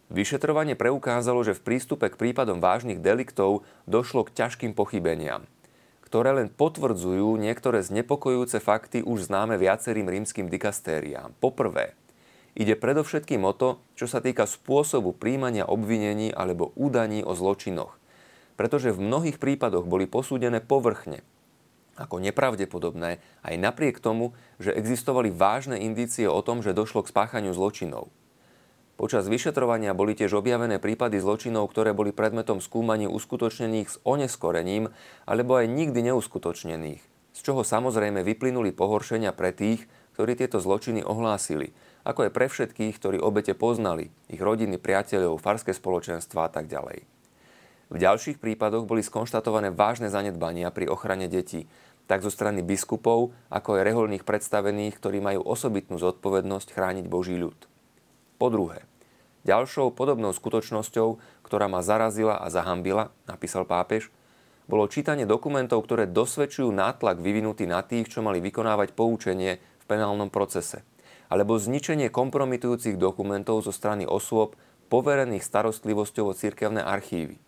Vyšetrovanie 0.07 0.79
preukázalo, 0.79 1.43
že 1.43 1.51
v 1.51 1.63
prístupe 1.63 2.07
k 2.07 2.15
prípadom 2.15 2.63
vážnych 2.63 3.03
deliktov 3.03 3.67
došlo 3.83 4.23
k 4.27 4.35
ťažkým 4.39 4.71
pochybeniam, 4.71 5.43
ktoré 6.07 6.31
len 6.35 6.47
potvrdzujú 6.47 7.35
niektoré 7.35 7.83
znepokojujúce 7.83 8.63
fakty 8.63 9.03
už 9.03 9.27
známe 9.27 9.59
viacerým 9.59 10.07
rímským 10.07 10.47
dikastériám. 10.47 11.35
Poprvé, 11.43 11.95
ide 12.55 12.79
predovšetkým 12.79 13.43
o 13.43 13.51
to, 13.51 13.83
čo 13.99 14.07
sa 14.07 14.23
týka 14.23 14.47
spôsobu 14.47 15.11
príjmania 15.11 15.67
obvinení 15.67 16.31
alebo 16.31 16.71
údaní 16.79 17.27
o 17.27 17.35
zločinoch, 17.35 17.91
pretože 18.55 18.95
v 18.95 19.03
mnohých 19.03 19.35
prípadoch 19.35 19.83
boli 19.83 20.07
posúdené 20.07 20.63
povrchne 20.63 21.23
ako 22.01 22.17
nepravdepodobné 22.17 23.21
aj 23.45 23.55
napriek 23.61 24.01
tomu, 24.01 24.33
že 24.57 24.73
existovali 24.73 25.29
vážne 25.29 25.77
indície 25.77 26.25
o 26.25 26.41
tom, 26.41 26.65
že 26.65 26.73
došlo 26.73 27.05
k 27.05 27.11
spáchaniu 27.13 27.53
zločinov. 27.53 28.09
Počas 29.01 29.25
vyšetrovania 29.25 29.97
boli 29.97 30.13
tiež 30.13 30.37
objavené 30.37 30.77
prípady 30.77 31.17
zločinov, 31.17 31.73
ktoré 31.73 31.89
boli 31.89 32.13
predmetom 32.13 32.61
skúmaní 32.61 33.09
uskutočnených 33.09 33.87
s 33.89 33.97
oneskorením 34.05 34.93
alebo 35.25 35.57
aj 35.57 35.65
nikdy 35.65 36.13
neuskutočnených, 36.13 37.01
z 37.33 37.39
čoho 37.41 37.65
samozrejme 37.65 38.21
vyplynuli 38.21 38.69
pohoršenia 38.69 39.33
pre 39.33 39.53
tých, 39.57 39.89
ktorí 40.13 40.37
tieto 40.37 40.61
zločiny 40.61 41.01
ohlásili, 41.01 41.73
ako 42.05 42.29
aj 42.29 42.31
pre 42.33 42.45
všetkých, 42.45 42.93
ktorí 43.01 43.17
obete 43.17 43.57
poznali, 43.57 44.13
ich 44.29 44.37
rodiny, 44.37 44.77
priateľov, 44.77 45.41
farské 45.41 45.73
spoločenstva 45.73 46.45
a 46.45 46.49
tak 46.53 46.69
ďalej. 46.69 47.01
V 47.91 47.99
ďalších 47.99 48.39
prípadoch 48.39 48.87
boli 48.87 49.03
skonštatované 49.03 49.75
vážne 49.75 50.07
zanedbania 50.07 50.71
pri 50.71 50.87
ochrane 50.87 51.27
detí, 51.27 51.67
tak 52.11 52.27
zo 52.27 52.31
strany 52.33 52.59
biskupov, 52.59 53.31
ako 53.47 53.79
aj 53.79 53.87
reholných 53.87 54.27
predstavených, 54.27 54.99
ktorí 54.99 55.23
majú 55.23 55.47
osobitnú 55.47 55.95
zodpovednosť 55.95 56.75
chrániť 56.75 57.07
Boží 57.07 57.39
ľud. 57.39 57.55
Po 58.35 58.51
druhé, 58.51 58.83
ďalšou 59.47 59.95
podobnou 59.95 60.35
skutočnosťou, 60.35 61.23
ktorá 61.47 61.71
ma 61.71 61.79
zarazila 61.79 62.35
a 62.35 62.51
zahambila, 62.51 63.15
napísal 63.31 63.63
pápež, 63.63 64.11
bolo 64.67 64.91
čítanie 64.91 65.23
dokumentov, 65.23 65.87
ktoré 65.87 66.03
dosvedčujú 66.03 66.67
nátlak 66.75 67.23
vyvinutý 67.23 67.63
na 67.63 67.79
tých, 67.79 68.11
čo 68.11 68.19
mali 68.19 68.43
vykonávať 68.43 68.91
poučenie 68.91 69.63
v 69.63 69.83
penálnom 69.87 70.27
procese, 70.27 70.83
alebo 71.31 71.55
zničenie 71.55 72.11
kompromitujúcich 72.11 72.99
dokumentov 72.99 73.63
zo 73.63 73.71
strany 73.71 74.03
osôb 74.03 74.59
poverených 74.91 75.47
starostlivosťou 75.47 76.27
o 76.27 76.35
cirkevné 76.35 76.83
archívy 76.83 77.39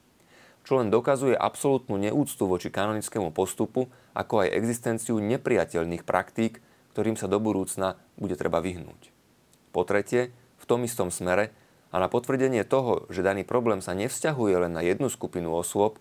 čo 0.64 0.80
len 0.80 0.88
dokazuje 0.88 1.36
absolútnu 1.36 2.00
neúctu 2.00 2.48
voči 2.48 2.72
kanonickému 2.72 3.36
postupu, 3.36 3.92
ako 4.16 4.48
aj 4.48 4.56
existenciu 4.56 5.20
nepriateľných 5.20 6.08
praktík, 6.08 6.64
ktorým 6.96 7.20
sa 7.20 7.28
do 7.28 7.38
budúcna 7.44 8.00
bude 8.16 8.40
treba 8.40 8.64
vyhnúť. 8.64 9.12
Po 9.76 9.84
tretie, 9.84 10.32
v 10.62 10.66
tom 10.66 10.88
istom 10.88 11.12
smere 11.12 11.52
a 11.92 12.00
na 12.00 12.08
potvrdenie 12.08 12.64
toho, 12.64 13.06
že 13.12 13.26
daný 13.26 13.44
problém 13.44 13.84
sa 13.84 13.92
nevzťahuje 13.94 14.66
len 14.66 14.72
na 14.72 14.82
jednu 14.82 15.12
skupinu 15.12 15.52
osôb, 15.52 16.00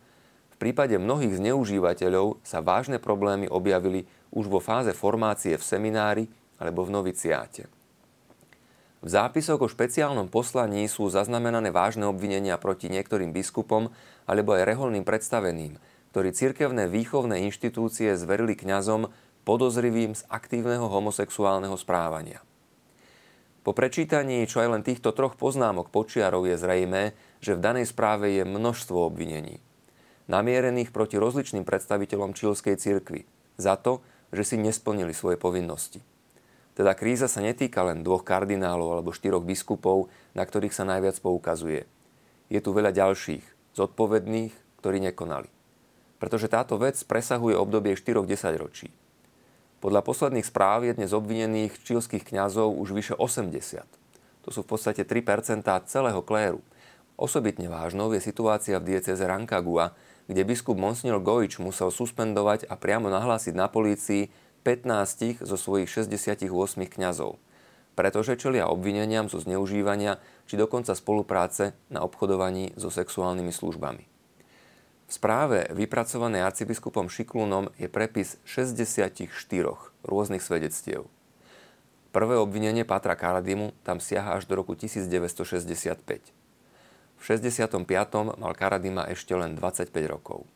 v 0.55 0.57
prípade 0.71 0.95
mnohých 0.95 1.43
zneužívateľov 1.43 2.39
sa 2.47 2.63
vážne 2.63 3.03
problémy 3.03 3.51
objavili 3.51 4.07
už 4.31 4.47
vo 4.47 4.63
fáze 4.63 4.95
formácie 4.95 5.59
v 5.59 5.67
seminári 5.67 6.25
alebo 6.63 6.87
v 6.87 6.95
noviciáte. 7.03 7.67
V 9.03 9.09
zápisoch 9.11 9.59
o 9.59 9.67
špeciálnom 9.67 10.31
poslaní 10.31 10.87
sú 10.87 11.11
zaznamenané 11.11 11.75
vážne 11.75 12.07
obvinenia 12.07 12.55
proti 12.55 12.87
niektorým 12.87 13.35
biskupom 13.35 13.91
alebo 14.27 14.55
aj 14.55 14.69
reholným 14.69 15.03
predstaveným, 15.03 15.79
ktorí 16.13 16.37
cirkevné 16.37 16.93
výchovné 16.93 17.41
inštitúcie 17.49 18.13
zverili 18.15 18.53
kňazom 18.53 19.09
podozrivým 19.49 20.15
z 20.15 20.23
aktívneho 20.29 20.87
homosexuálneho 20.87 21.75
správania. 21.75 22.45
Po 23.63 23.71
prečítaní 23.73 24.43
čo 24.51 24.59
aj 24.59 24.69
len 24.75 24.83
týchto 24.83 25.15
troch 25.15 25.39
poznámok 25.39 25.89
počiarov 25.95 26.51
je 26.51 26.59
zrejmé, 26.59 27.15
že 27.39 27.55
v 27.55 27.63
danej 27.63 27.87
správe 27.91 28.31
je 28.35 28.43
množstvo 28.43 29.07
obvinení. 29.07 29.63
Namierených 30.27 30.91
proti 30.91 31.19
rozličným 31.19 31.63
predstaviteľom 31.63 32.35
čilskej 32.35 32.75
cirkvi 32.79 33.27
za 33.59 33.79
to, 33.79 34.03
že 34.35 34.55
si 34.55 34.57
nesplnili 34.59 35.15
svoje 35.15 35.39
povinnosti. 35.39 36.03
Teda 36.73 36.97
kríza 36.97 37.29
sa 37.29 37.45
netýka 37.45 37.85
len 37.85 38.01
dvoch 38.01 38.25
kardinálov 38.25 38.97
alebo 38.97 39.13
štyroch 39.13 39.45
biskupov, 39.45 40.09
na 40.33 40.43
ktorých 40.43 40.73
sa 40.73 40.89
najviac 40.89 41.21
poukazuje. 41.21 41.85
Je 42.49 42.61
tu 42.65 42.73
veľa 42.73 42.97
ďalších, 42.97 43.45
zodpovedných, 43.77 44.53
ktorí 44.81 44.99
nekonali. 45.01 45.49
Pretože 46.23 46.47
táto 46.47 46.79
vec 46.79 46.99
presahuje 47.03 47.59
obdobie 47.59 47.99
4-10 47.99 48.63
ročí. 48.63 48.89
Podľa 49.83 50.07
posledných 50.07 50.47
správ 50.47 50.87
je 50.87 50.95
dnes 50.95 51.11
obvinených 51.11 51.75
čilských 51.83 52.23
kňazov 52.23 52.79
už 52.79 52.95
vyše 52.95 53.15
80. 53.19 53.83
To 54.47 54.49
sú 54.55 54.63
v 54.63 54.69
podstate 54.71 55.03
3% 55.03 55.67
celého 55.91 56.23
kléru. 56.23 56.63
Osobitne 57.19 57.67
vážnou 57.67 58.11
je 58.15 58.23
situácia 58.23 58.79
v 58.79 58.95
dieceze 58.95 59.23
Rankagua, 59.27 59.95
kde 60.31 60.47
biskup 60.47 60.79
Monsignor 60.79 61.19
Gojič 61.19 61.59
musel 61.59 61.91
suspendovať 61.91 62.71
a 62.71 62.79
priamo 62.79 63.11
nahlásiť 63.11 63.55
na 63.59 63.67
polícii 63.67 64.31
15 64.63 65.43
zo 65.43 65.57
svojich 65.59 65.91
68 65.91 66.47
kňazov, 66.87 67.43
pretože 67.93 68.41
čelia 68.41 68.69
obvineniam 68.69 69.29
zo 69.29 69.41
zneužívania 69.41 70.21
či 70.49 70.57
dokonca 70.57 70.97
spolupráce 70.97 71.77
na 71.93 72.01
obchodovaní 72.05 72.73
so 72.77 72.89
sexuálnymi 72.89 73.53
službami. 73.53 74.05
V 75.09 75.13
správe 75.13 75.69
vypracovanej 75.77 76.41
arcibiskupom 76.41 77.13
Šiklúnom 77.13 77.69
je 77.77 77.85
prepis 77.85 78.41
64 78.49 79.21
rôznych 80.09 80.41
svedectiev. 80.41 81.05
Prvé 82.13 82.37
obvinenie 82.41 82.85
Patra 82.85 83.17
Karadimu 83.17 83.77
tam 83.85 84.01
siaha 84.01 84.41
až 84.41 84.49
do 84.49 84.57
roku 84.57 84.73
1965. 84.73 86.33
V 87.17 87.23
65. 87.25 87.77
mal 88.41 88.53
Karadima 88.57 89.05
ešte 89.09 89.37
len 89.37 89.55
25 89.57 89.93
rokov. 90.09 90.49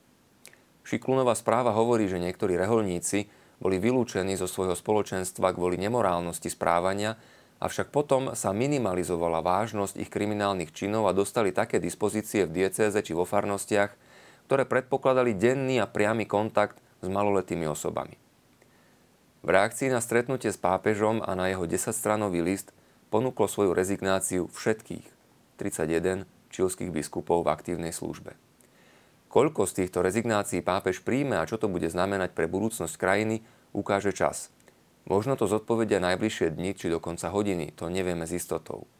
Šiklúnová 0.86 1.36
správa 1.38 1.74
hovorí, 1.74 2.06
že 2.06 2.18
niektorí 2.18 2.54
reholníci 2.58 3.28
boli 3.56 3.80
vylúčení 3.80 4.36
zo 4.36 4.44
svojho 4.44 4.76
spoločenstva 4.76 5.56
kvôli 5.56 5.80
nemorálnosti 5.80 6.52
správania, 6.52 7.16
avšak 7.56 7.88
potom 7.88 8.36
sa 8.36 8.52
minimalizovala 8.52 9.40
vážnosť 9.40 9.96
ich 9.96 10.12
kriminálnych 10.12 10.76
činov 10.76 11.08
a 11.08 11.16
dostali 11.16 11.56
také 11.56 11.80
dispozície 11.80 12.44
v 12.44 12.64
diecéze 12.64 13.00
či 13.00 13.16
vo 13.16 13.24
farnostiach, 13.24 13.96
ktoré 14.46 14.68
predpokladali 14.68 15.32
denný 15.32 15.80
a 15.80 15.88
priamy 15.88 16.28
kontakt 16.28 16.76
s 17.00 17.08
maloletými 17.08 17.64
osobami. 17.64 18.20
V 19.46 19.48
reakcii 19.48 19.88
na 19.94 20.02
stretnutie 20.02 20.50
s 20.50 20.58
pápežom 20.58 21.22
a 21.22 21.32
na 21.38 21.48
jeho 21.48 21.64
10-stranový 21.64 22.42
list 22.42 22.74
ponúklo 23.14 23.46
svoju 23.46 23.72
rezignáciu 23.72 24.50
všetkých 24.50 25.06
31 25.56 26.26
čilských 26.50 26.90
biskupov 26.90 27.46
v 27.46 27.52
aktívnej 27.54 27.94
službe. 27.94 28.34
Koľko 29.26 29.66
z 29.66 29.84
týchto 29.84 30.00
rezignácií 30.00 30.62
pápež 30.62 31.02
príjme 31.02 31.36
a 31.36 31.48
čo 31.48 31.58
to 31.58 31.66
bude 31.66 31.86
znamenať 31.90 32.32
pre 32.32 32.46
budúcnosť 32.46 32.94
krajiny, 32.94 33.42
ukáže 33.74 34.14
čas. 34.14 34.54
Možno 35.06 35.38
to 35.38 35.46
zodpovedia 35.46 36.02
najbližšie 36.02 36.54
dni 36.54 36.74
či 36.74 36.90
dokonca 36.90 37.30
hodiny, 37.30 37.70
to 37.74 37.86
nevieme 37.86 38.26
s 38.26 38.34
istotou. 38.34 38.90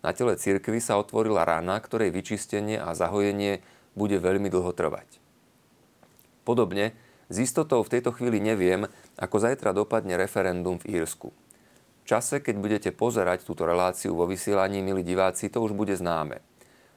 Na 0.00 0.14
tele 0.14 0.38
cirkvy 0.38 0.78
sa 0.78 0.96
otvorila 0.96 1.42
rána, 1.44 1.76
ktorej 1.82 2.14
vyčistenie 2.14 2.78
a 2.78 2.94
zahojenie 2.94 3.60
bude 3.98 4.16
veľmi 4.16 4.46
dlho 4.48 4.70
trvať. 4.72 5.20
Podobne, 6.46 6.96
s 7.28 7.36
istotou 7.44 7.84
v 7.84 7.92
tejto 7.92 8.14
chvíli 8.16 8.40
neviem, 8.40 8.88
ako 9.20 9.36
zajtra 9.36 9.76
dopadne 9.76 10.16
referendum 10.16 10.80
v 10.80 10.96
Írsku. 10.96 11.28
V 11.28 12.04
čase, 12.08 12.40
keď 12.40 12.56
budete 12.56 12.90
pozerať 12.94 13.44
túto 13.44 13.68
reláciu 13.68 14.16
vo 14.16 14.24
vysielaní, 14.24 14.80
milí 14.80 15.04
diváci, 15.04 15.52
to 15.52 15.60
už 15.60 15.76
bude 15.76 15.92
známe. 15.92 16.40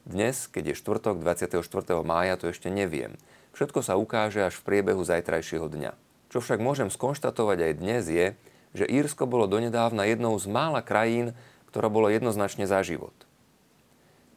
Dnes, 0.01 0.49
keď 0.49 0.73
je 0.73 0.79
štvrtok 0.81 1.21
24. 1.21 1.61
mája, 2.01 2.33
to 2.41 2.49
ešte 2.49 2.73
neviem. 2.73 3.13
Všetko 3.53 3.85
sa 3.85 4.01
ukáže 4.01 4.41
až 4.41 4.57
v 4.57 4.65
priebehu 4.65 5.05
zajtrajšieho 5.05 5.69
dňa. 5.69 5.93
Čo 6.33 6.41
však 6.41 6.57
môžem 6.57 6.89
skonštatovať 6.89 7.57
aj 7.69 7.73
dnes 7.77 8.03
je, 8.09 8.25
že 8.73 8.89
Írsko 8.89 9.29
bolo 9.29 9.45
donedávna 9.45 10.09
jednou 10.09 10.33
z 10.41 10.49
mála 10.49 10.81
krajín, 10.81 11.37
ktorá 11.69 11.91
bolo 11.91 12.09
jednoznačne 12.09 12.65
za 12.65 12.81
život. 12.81 13.13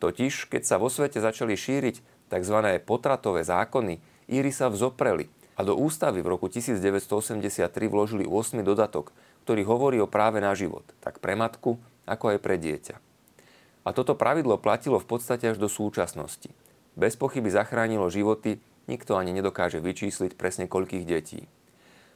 Totiž, 0.05 0.53
keď 0.53 0.69
sa 0.69 0.77
vo 0.77 0.93
svete 0.93 1.23
začali 1.23 1.57
šíriť 1.57 2.29
tzv. 2.29 2.59
potratové 2.85 3.41
zákony, 3.41 4.05
Íry 4.29 4.53
sa 4.53 4.69
vzopreli 4.69 5.33
a 5.57 5.65
do 5.65 5.79
ústavy 5.79 6.21
v 6.21 6.35
roku 6.35 6.51
1983 6.53 7.73
vložili 7.89 8.29
8. 8.29 8.61
dodatok, 8.61 9.17
ktorý 9.49 9.63
hovorí 9.65 9.97
o 10.03 10.11
práve 10.11 10.45
na 10.45 10.53
život, 10.53 10.85
tak 11.01 11.25
pre 11.25 11.39
matku, 11.39 11.81
ako 12.05 12.37
aj 12.37 12.39
pre 12.43 12.61
dieťa. 12.61 13.14
A 13.85 13.93
toto 13.93 14.17
pravidlo 14.17 14.57
platilo 14.57 14.97
v 14.97 15.07
podstate 15.07 15.53
až 15.53 15.61
do 15.61 15.69
súčasnosti. 15.69 16.49
Bez 16.97 17.21
pochyby 17.21 17.53
zachránilo 17.53 18.09
životy, 18.09 18.59
nikto 18.89 19.21
ani 19.21 19.37
nedokáže 19.37 19.81
vyčísliť 19.81 20.41
presne 20.41 20.65
koľkých 20.65 21.05
detí. 21.05 21.45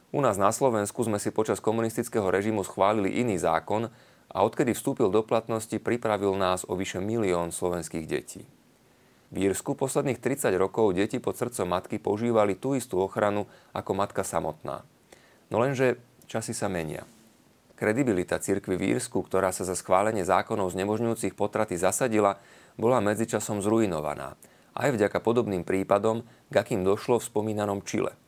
U 0.09 0.25
nás 0.25 0.41
na 0.41 0.49
Slovensku 0.49 1.05
sme 1.05 1.21
si 1.21 1.29
počas 1.29 1.61
komunistického 1.61 2.25
režimu 2.33 2.65
schválili 2.65 3.21
iný 3.21 3.37
zákon 3.37 3.93
a 4.33 4.37
odkedy 4.41 4.73
vstúpil 4.73 5.13
do 5.13 5.21
platnosti, 5.21 5.77
pripravil 5.77 6.33
nás 6.33 6.65
o 6.65 6.73
vyše 6.73 6.97
milión 6.97 7.53
slovenských 7.53 8.05
detí. 8.09 8.41
V 9.29 9.45
Írsku 9.45 9.77
posledných 9.77 10.17
30 10.17 10.49
rokov 10.57 10.97
deti 10.97 11.21
pod 11.21 11.37
srdcom 11.37 11.69
matky 11.69 12.01
používali 12.01 12.57
tú 12.57 12.73
istú 12.73 12.97
ochranu 12.97 13.45
ako 13.77 13.93
matka 13.93 14.25
samotná. 14.25 14.81
No 15.53 15.61
lenže 15.61 16.01
časy 16.25 16.57
sa 16.57 16.65
menia. 16.65 17.05
Kredibilita 17.79 18.43
cirkvy 18.43 18.75
v 18.75 18.83
Írsku, 18.91 19.23
ktorá 19.23 19.55
sa 19.55 19.63
za 19.63 19.71
schválenie 19.71 20.27
zákonov 20.27 20.75
znemožňujúcich 20.75 21.31
potraty 21.31 21.79
zasadila, 21.79 22.35
bola 22.75 22.99
medzičasom 22.99 23.63
zrujnovaná. 23.63 24.35
Aj 24.75 24.91
vďaka 24.91 25.23
podobným 25.23 25.63
prípadom, 25.63 26.27
k 26.51 26.55
akým 26.59 26.83
došlo 26.83 27.23
v 27.23 27.27
spomínanom 27.31 27.79
Čile. 27.87 28.19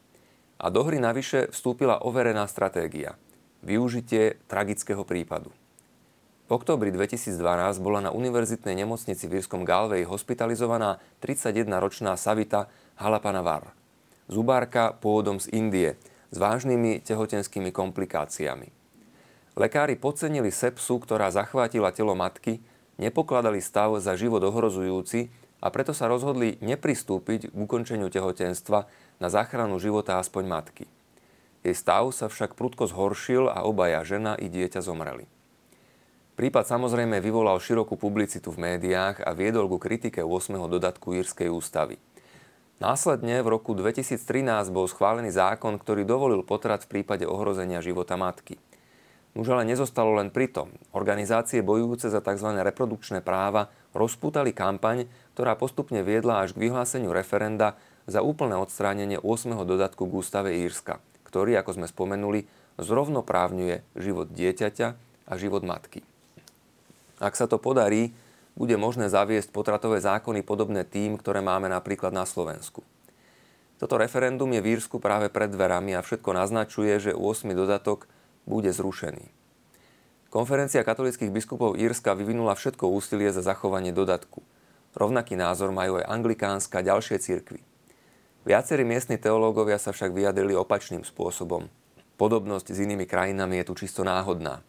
A 0.56 0.72
do 0.72 0.88
hry 0.88 1.04
navyše 1.04 1.52
vstúpila 1.52 2.00
overená 2.00 2.48
stratégia. 2.48 3.20
Využitie 3.60 4.40
tragického 4.48 5.04
prípadu. 5.04 5.52
V 6.48 6.56
oktobri 6.56 6.96
2012 6.96 7.36
bola 7.84 8.08
na 8.08 8.12
univerzitnej 8.16 8.80
nemocnici 8.80 9.28
v 9.28 9.44
Írskom 9.44 9.68
Galvej 9.68 10.08
hospitalizovaná 10.08 11.04
31-ročná 11.20 12.16
Savita 12.16 12.72
Halapanavar. 12.96 13.76
Zubárka 14.32 14.96
pôvodom 14.96 15.44
z 15.44 15.52
Indie 15.52 16.00
s 16.32 16.40
vážnymi 16.40 17.04
tehotenskými 17.04 17.76
komplikáciami. 17.76 18.81
Lekári 19.62 19.94
podcenili 19.94 20.50
sepsu, 20.50 20.98
ktorá 20.98 21.30
zachvátila 21.30 21.94
telo 21.94 22.18
matky, 22.18 22.66
nepokladali 22.98 23.62
stav 23.62 23.94
za 24.02 24.18
život 24.18 24.42
ohrozujúci 24.42 25.30
a 25.62 25.70
preto 25.70 25.94
sa 25.94 26.10
rozhodli 26.10 26.58
nepristúpiť 26.66 27.54
k 27.54 27.54
ukončeniu 27.54 28.10
tehotenstva 28.10 28.90
na 29.22 29.28
záchranu 29.30 29.78
života 29.78 30.18
aspoň 30.18 30.44
matky. 30.50 30.90
Jej 31.62 31.78
stav 31.78 32.10
sa 32.10 32.26
však 32.26 32.58
prudko 32.58 32.90
zhoršil 32.90 33.54
a 33.54 33.62
obaja 33.62 34.02
žena 34.02 34.34
i 34.34 34.50
dieťa 34.50 34.82
zomreli. 34.82 35.30
Prípad 36.42 36.66
samozrejme 36.66 37.22
vyvolal 37.22 37.62
širokú 37.62 38.02
publicitu 38.02 38.50
v 38.50 38.66
médiách 38.66 39.22
a 39.22 39.30
viedol 39.38 39.70
ku 39.70 39.78
kritike 39.78 40.26
8. 40.26 40.58
dodatku 40.58 41.14
Írskej 41.14 41.54
ústavy. 41.54 42.02
Následne 42.82 43.46
v 43.46 43.62
roku 43.62 43.78
2013 43.78 44.26
bol 44.74 44.90
schválený 44.90 45.30
zákon, 45.30 45.78
ktorý 45.78 46.02
dovolil 46.02 46.42
potrat 46.42 46.82
v 46.90 46.98
prípade 46.98 47.30
ohrozenia 47.30 47.78
života 47.78 48.18
matky. 48.18 48.58
Už 49.32 49.48
ale 49.48 49.64
nezostalo 49.64 50.12
len 50.20 50.28
pri 50.28 50.52
tom. 50.52 50.76
Organizácie 50.92 51.64
bojujúce 51.64 52.12
za 52.12 52.20
tzv. 52.20 52.52
reprodukčné 52.52 53.24
práva 53.24 53.72
rozpútali 53.96 54.52
kampaň, 54.52 55.08
ktorá 55.36 55.56
postupne 55.56 56.04
viedla 56.04 56.44
až 56.44 56.52
k 56.52 56.68
vyhláseniu 56.68 57.16
referenda 57.16 57.80
za 58.12 58.20
úplné 58.20 58.60
odstránenie 58.60 59.24
8. 59.24 59.56
dodatku 59.64 60.04
k 60.04 60.16
ústave 60.20 60.60
Írska, 60.60 61.00
ktorý, 61.24 61.56
ako 61.64 61.80
sme 61.80 61.88
spomenuli, 61.88 62.44
zrovnoprávňuje 62.76 63.88
život 63.96 64.28
dieťaťa 64.36 64.88
a 65.28 65.34
život 65.40 65.64
matky. 65.64 66.04
Ak 67.24 67.40
sa 67.40 67.48
to 67.48 67.56
podarí, 67.56 68.12
bude 68.60 68.76
možné 68.76 69.08
zaviesť 69.08 69.48
potratové 69.56 70.04
zákony 70.04 70.44
podobné 70.44 70.84
tým, 70.84 71.16
ktoré 71.16 71.40
máme 71.40 71.72
napríklad 71.72 72.12
na 72.12 72.28
Slovensku. 72.28 72.84
Toto 73.80 73.96
referendum 73.96 74.52
je 74.52 74.60
v 74.60 74.78
Írsku 74.78 75.00
práve 75.00 75.32
pred 75.32 75.48
dverami 75.48 75.96
a 75.96 76.04
všetko 76.04 76.36
naznačuje, 76.36 77.00
že 77.00 77.12
8. 77.16 77.48
dodatok 77.56 78.12
bude 78.46 78.70
zrušený. 78.74 79.42
Konferencia 80.32 80.88
katolických 80.88 81.28
biskupov 81.28 81.76
Írska 81.76 82.16
vyvinula 82.16 82.56
všetko 82.56 82.88
úsilie 82.88 83.28
za 83.36 83.44
zachovanie 83.44 83.92
dodatku. 83.92 84.40
Rovnaký 84.96 85.36
názor 85.36 85.76
majú 85.76 86.00
aj 86.00 86.08
anglikánska 86.08 86.80
a 86.80 86.88
ďalšie 86.88 87.20
cirkvy. 87.20 87.60
Viacerí 88.48 88.88
miestni 88.88 89.20
teológovia 89.20 89.76
sa 89.78 89.92
však 89.92 90.16
vyjadrili 90.16 90.56
opačným 90.56 91.04
spôsobom. 91.04 91.68
Podobnosť 92.16 92.74
s 92.74 92.82
inými 92.82 93.06
krajinami 93.06 93.60
je 93.62 93.68
tu 93.68 93.74
čisto 93.84 94.08
náhodná. 94.08 94.64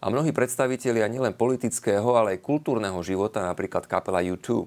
A 0.00 0.08
mnohí 0.08 0.32
predstavitelia 0.32 1.06
nielen 1.06 1.36
politického, 1.36 2.16
ale 2.16 2.36
aj 2.36 2.44
kultúrneho 2.44 2.98
života, 3.04 3.44
napríklad 3.44 3.84
kapela 3.84 4.24
U2, 4.24 4.66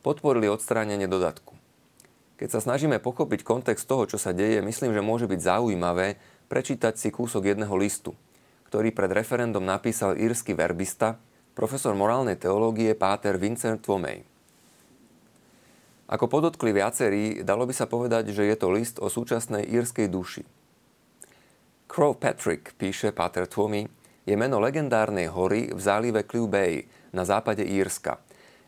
podporili 0.00 0.48
odstránenie 0.48 1.10
dodatku. 1.10 1.54
Keď 2.40 2.48
sa 2.58 2.60
snažíme 2.62 2.98
pochopiť 2.98 3.46
kontext 3.46 3.86
toho, 3.86 4.08
čo 4.10 4.18
sa 4.18 4.34
deje, 4.34 4.58
myslím, 4.64 4.90
že 4.90 5.02
môže 5.02 5.26
byť 5.30 5.40
zaujímavé 5.44 6.18
prečítať 6.52 7.00
si 7.00 7.08
kúsok 7.08 7.48
jedného 7.48 7.72
listu, 7.80 8.12
ktorý 8.68 8.92
pred 8.92 9.08
referendum 9.08 9.64
napísal 9.64 10.20
írsky 10.20 10.52
verbista, 10.52 11.16
profesor 11.56 11.96
morálnej 11.96 12.36
teológie 12.36 12.92
Páter 12.92 13.40
Vincent 13.40 13.80
Twomey. 13.80 14.20
Ako 16.12 16.28
podotkli 16.28 16.76
viacerí, 16.76 17.40
dalo 17.40 17.64
by 17.64 17.72
sa 17.72 17.88
povedať, 17.88 18.36
že 18.36 18.44
je 18.44 18.56
to 18.60 18.68
list 18.68 19.00
o 19.00 19.08
súčasnej 19.08 19.64
írskej 19.64 20.12
duši. 20.12 20.44
Crow 21.88 22.12
Patrick, 22.12 22.76
píše 22.76 23.16
Pater 23.16 23.48
Twomey, 23.48 23.88
je 24.28 24.36
meno 24.36 24.60
legendárnej 24.60 25.32
hory 25.32 25.72
v 25.72 25.80
zálive 25.80 26.20
Clew 26.28 26.52
Bay 26.52 26.84
na 27.16 27.24
západe 27.24 27.64
Írska, 27.64 28.20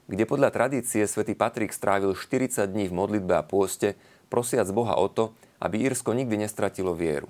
kde 0.08 0.24
podľa 0.24 0.56
tradície 0.56 1.04
svätý 1.04 1.36
Patrik 1.36 1.76
strávil 1.76 2.16
40 2.16 2.64
dní 2.64 2.88
v 2.88 2.96
modlitbe 2.96 3.36
a 3.36 3.44
pôste, 3.44 3.92
prosiac 4.32 4.72
Boha 4.72 4.96
o 4.96 5.12
to, 5.12 5.36
aby 5.60 5.84
Írsko 5.84 6.16
nikdy 6.16 6.48
nestratilo 6.48 6.96
vieru. 6.96 7.28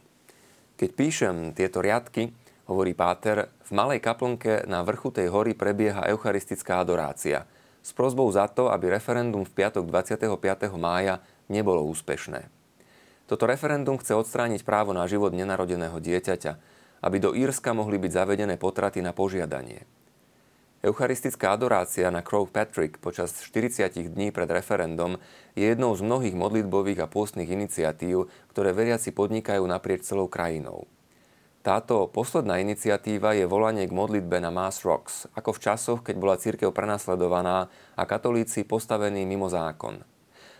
Keď 0.75 0.91
píšem 0.95 1.37
tieto 1.55 1.81
riadky, 1.81 2.35
hovorí 2.67 2.93
Páter, 2.97 3.53
v 3.65 3.71
malej 3.71 4.01
kaplnke 4.03 4.67
na 4.67 4.83
vrchu 4.83 5.15
tej 5.15 5.31
hory 5.31 5.55
prebieha 5.55 6.07
eucharistická 6.11 6.83
adorácia– 6.83 7.45
s 7.85 7.93
prozbou 7.93 8.25
za 8.33 8.49
to, 8.49 8.73
aby 8.73 8.89
referendum 8.89 9.45
v 9.45 9.53
piatok 9.53 9.85
25. 9.85 10.73
mája 10.81 11.21
nebolo 11.53 11.85
úspešné. 11.93 12.49
Toto 13.29 13.45
referendum 13.45 14.01
chce 14.01 14.17
odstrániť 14.17 14.65
právo 14.65 14.97
na 14.97 15.05
život 15.05 15.37
nenarodeného 15.37 16.01
dieťaťa, 16.01 16.53
aby 17.05 17.17
do 17.21 17.37
Írska 17.37 17.77
mohli 17.77 18.01
byť 18.01 18.11
zavedené 18.17 18.57
potraty 18.57 19.05
na 19.05 19.13
požiadanie. 19.13 19.85
Eucharistická 20.85 21.57
adorácia 21.57 22.13
na 22.13 22.21
Crow 22.21 22.45
Patrick 22.45 23.01
počas 23.01 23.33
40 23.41 23.89
dní 24.05 24.29
pred 24.29 24.45
referendum 24.53 25.17
je 25.57 25.65
jednou 25.65 25.97
z 25.97 26.05
mnohých 26.05 26.37
modlitbových 26.37 27.01
a 27.01 27.09
pôstnych 27.09 27.49
iniciatív, 27.49 28.29
ktoré 28.53 28.77
veriaci 28.77 29.17
podnikajú 29.17 29.65
naprieč 29.65 30.05
celou 30.05 30.29
krajinou. 30.29 30.85
Táto 31.65 32.05
posledná 32.13 32.61
iniciatíva 32.61 33.33
je 33.33 33.49
volanie 33.49 33.89
k 33.89 33.97
modlitbe 33.97 34.45
na 34.45 34.53
Mass 34.53 34.85
Rocks, 34.85 35.25
ako 35.33 35.57
v 35.57 35.63
časoch, 35.65 36.01
keď 36.05 36.17
bola 36.21 36.37
církev 36.37 36.69
prenasledovaná 36.69 37.73
a 37.97 38.05
katolíci 38.05 38.69
postavení 38.69 39.25
mimo 39.25 39.49
zákon. 39.49 40.05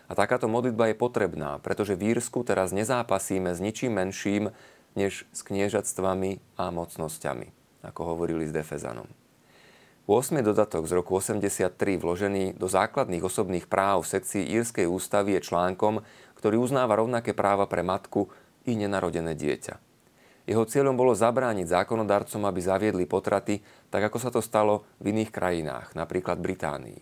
A 0.09 0.11
takáto 0.17 0.49
modlitba 0.49 0.89
je 0.89 0.97
potrebná, 0.97 1.61
pretože 1.61 1.93
v 1.93 2.17
Írsku 2.17 2.41
teraz 2.41 2.73
nezápasíme 2.73 3.53
s 3.53 3.61
ničím 3.61 4.01
menším, 4.01 4.49
než 4.97 5.29
s 5.29 5.45
kniežatstvami 5.45 6.57
a 6.57 6.73
mocnosťami, 6.73 7.53
ako 7.85 8.01
hovorili 8.17 8.49
s 8.49 8.55
Defezanom. 8.57 9.24
8. 10.05 10.37
dodatok 10.45 10.85
z 10.85 11.01
roku 11.01 11.17
83 11.17 11.73
vložený 11.97 12.61
do 12.61 12.69
základných 12.69 13.25
osobných 13.25 13.65
práv 13.65 14.05
v 14.05 14.13
sekcii 14.13 14.53
Írskej 14.53 14.85
ústavy 14.85 15.33
je 15.33 15.49
článkom, 15.49 16.05
ktorý 16.37 16.61
uznáva 16.61 17.01
rovnaké 17.01 17.33
práva 17.33 17.65
pre 17.65 17.81
matku 17.81 18.29
i 18.69 18.77
nenarodené 18.77 19.33
dieťa. 19.33 19.81
Jeho 20.45 20.61
cieľom 20.69 20.93
bolo 20.93 21.17
zabrániť 21.17 21.73
zákonodarcom, 21.73 22.45
aby 22.45 22.61
zaviedli 22.61 23.09
potraty, 23.09 23.65
tak 23.89 24.13
ako 24.13 24.21
sa 24.21 24.29
to 24.29 24.45
stalo 24.45 24.85
v 25.01 25.09
iných 25.09 25.33
krajinách, 25.33 25.97
napríklad 25.97 26.37
Británii. 26.37 27.01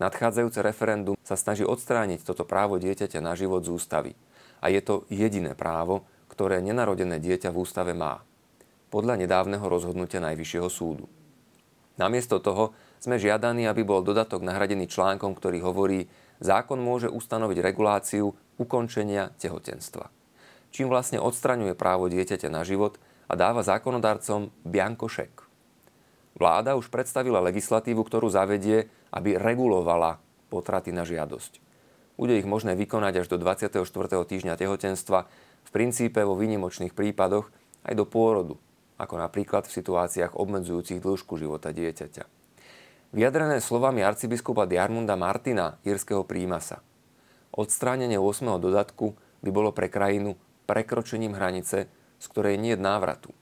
Nadchádzajúce 0.00 0.64
referendum 0.64 1.20
sa 1.20 1.36
snaží 1.36 1.68
odstrániť 1.68 2.24
toto 2.24 2.48
právo 2.48 2.80
dieťaťa 2.80 3.20
na 3.20 3.36
život 3.36 3.68
z 3.68 3.76
ústavy. 3.76 4.12
A 4.64 4.72
je 4.72 4.80
to 4.80 5.04
jediné 5.12 5.52
právo, 5.52 6.08
ktoré 6.32 6.64
nenarodené 6.64 7.20
dieťa 7.20 7.52
v 7.52 7.60
ústave 7.60 7.92
má. 7.92 8.24
Podľa 8.88 9.20
nedávneho 9.20 9.68
rozhodnutia 9.68 10.24
Najvyššieho 10.24 10.72
súdu. 10.72 11.19
Namiesto 12.00 12.40
toho 12.40 12.72
sme 12.96 13.20
žiadaní, 13.20 13.68
aby 13.68 13.84
bol 13.84 14.00
dodatok 14.00 14.40
nahradený 14.40 14.88
článkom, 14.88 15.36
ktorý 15.36 15.60
hovorí, 15.60 16.08
zákon 16.40 16.80
môže 16.80 17.12
ustanoviť 17.12 17.60
reguláciu 17.60 18.32
ukončenia 18.56 19.36
tehotenstva 19.36 20.08
čím 20.70 20.88
vlastne 20.88 21.18
odstraňuje 21.18 21.74
právo 21.74 22.06
dieťaťa 22.06 22.48
na 22.48 22.62
život 22.62 22.96
a 23.26 23.34
dáva 23.34 23.66
zákonodarcom 23.66 24.50
biankošek. 24.66 25.30
Vláda 26.38 26.78
už 26.78 26.88
predstavila 26.88 27.42
legislatívu, 27.42 28.00
ktorú 28.06 28.30
zavedie, 28.30 28.88
aby 29.10 29.36
regulovala 29.36 30.22
potraty 30.48 30.94
na 30.94 31.02
žiadosť. 31.02 31.58
Bude 32.16 32.38
ich 32.38 32.46
možné 32.46 32.78
vykonať 32.78 33.26
až 33.26 33.26
do 33.28 33.36
24. 33.36 33.82
týždňa 34.06 34.54
tehotenstva, 34.56 35.26
v 35.60 35.70
princípe 35.70 36.22
vo 36.24 36.38
výnimočných 36.38 36.96
prípadoch 36.96 37.52
aj 37.84 37.94
do 37.94 38.04
pôrodu, 38.08 38.56
ako 39.00 39.16
napríklad 39.16 39.64
v 39.64 39.76
situáciách 39.80 40.36
obmedzujúcich 40.36 41.00
dĺžku 41.00 41.40
života 41.40 41.72
dieťaťa. 41.72 42.28
Vyjadrené 43.16 43.58
slovami 43.58 44.04
arcibiskupa 44.04 44.68
Diarmunda 44.68 45.16
Martina, 45.16 45.80
írskeho 45.82 46.22
prímasa. 46.22 46.84
Odstránenie 47.50 48.20
8. 48.20 48.46
dodatku 48.60 49.16
by 49.42 49.50
bolo 49.50 49.74
pre 49.74 49.90
krajinu 49.90 50.38
prekročením 50.70 51.34
hranice, 51.34 51.90
z 52.20 52.26
ktorej 52.30 52.60
nie 52.60 52.76
je 52.76 52.84
návratu. 52.84 53.34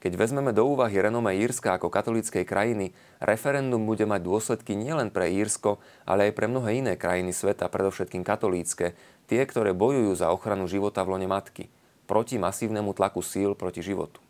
Keď 0.00 0.12
vezmeme 0.16 0.54
do 0.54 0.64
úvahy 0.64 0.96
renome 1.02 1.34
Írska 1.34 1.76
ako 1.76 1.90
katolíckej 1.90 2.46
krajiny, 2.46 2.94
referendum 3.18 3.82
bude 3.84 4.06
mať 4.06 4.22
dôsledky 4.22 4.72
nielen 4.78 5.10
pre 5.12 5.28
Írsko, 5.34 5.82
ale 6.06 6.30
aj 6.30 6.36
pre 6.38 6.46
mnohé 6.46 6.78
iné 6.78 6.94
krajiny 6.94 7.34
sveta, 7.34 7.66
predovšetkým 7.66 8.22
katolícke, 8.22 8.94
tie, 9.26 9.42
ktoré 9.42 9.74
bojujú 9.74 10.14
za 10.14 10.30
ochranu 10.30 10.70
života 10.70 11.02
v 11.02 11.16
lone 11.16 11.28
matky, 11.28 11.68
proti 12.06 12.38
masívnemu 12.38 12.94
tlaku 12.94 13.20
síl 13.20 13.52
proti 13.52 13.82
životu. 13.82 14.22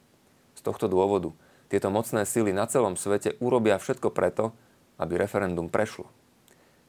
Tohto 0.67 0.91
dôvodu 0.91 1.31
tieto 1.71 1.95
mocné 1.95 2.27
síly 2.27 2.51
na 2.51 2.67
celom 2.67 2.99
svete 2.99 3.39
urobia 3.39 3.79
všetko 3.79 4.11
preto, 4.11 4.51
aby 4.99 5.15
referendum 5.15 5.71
prešlo. 5.71 6.11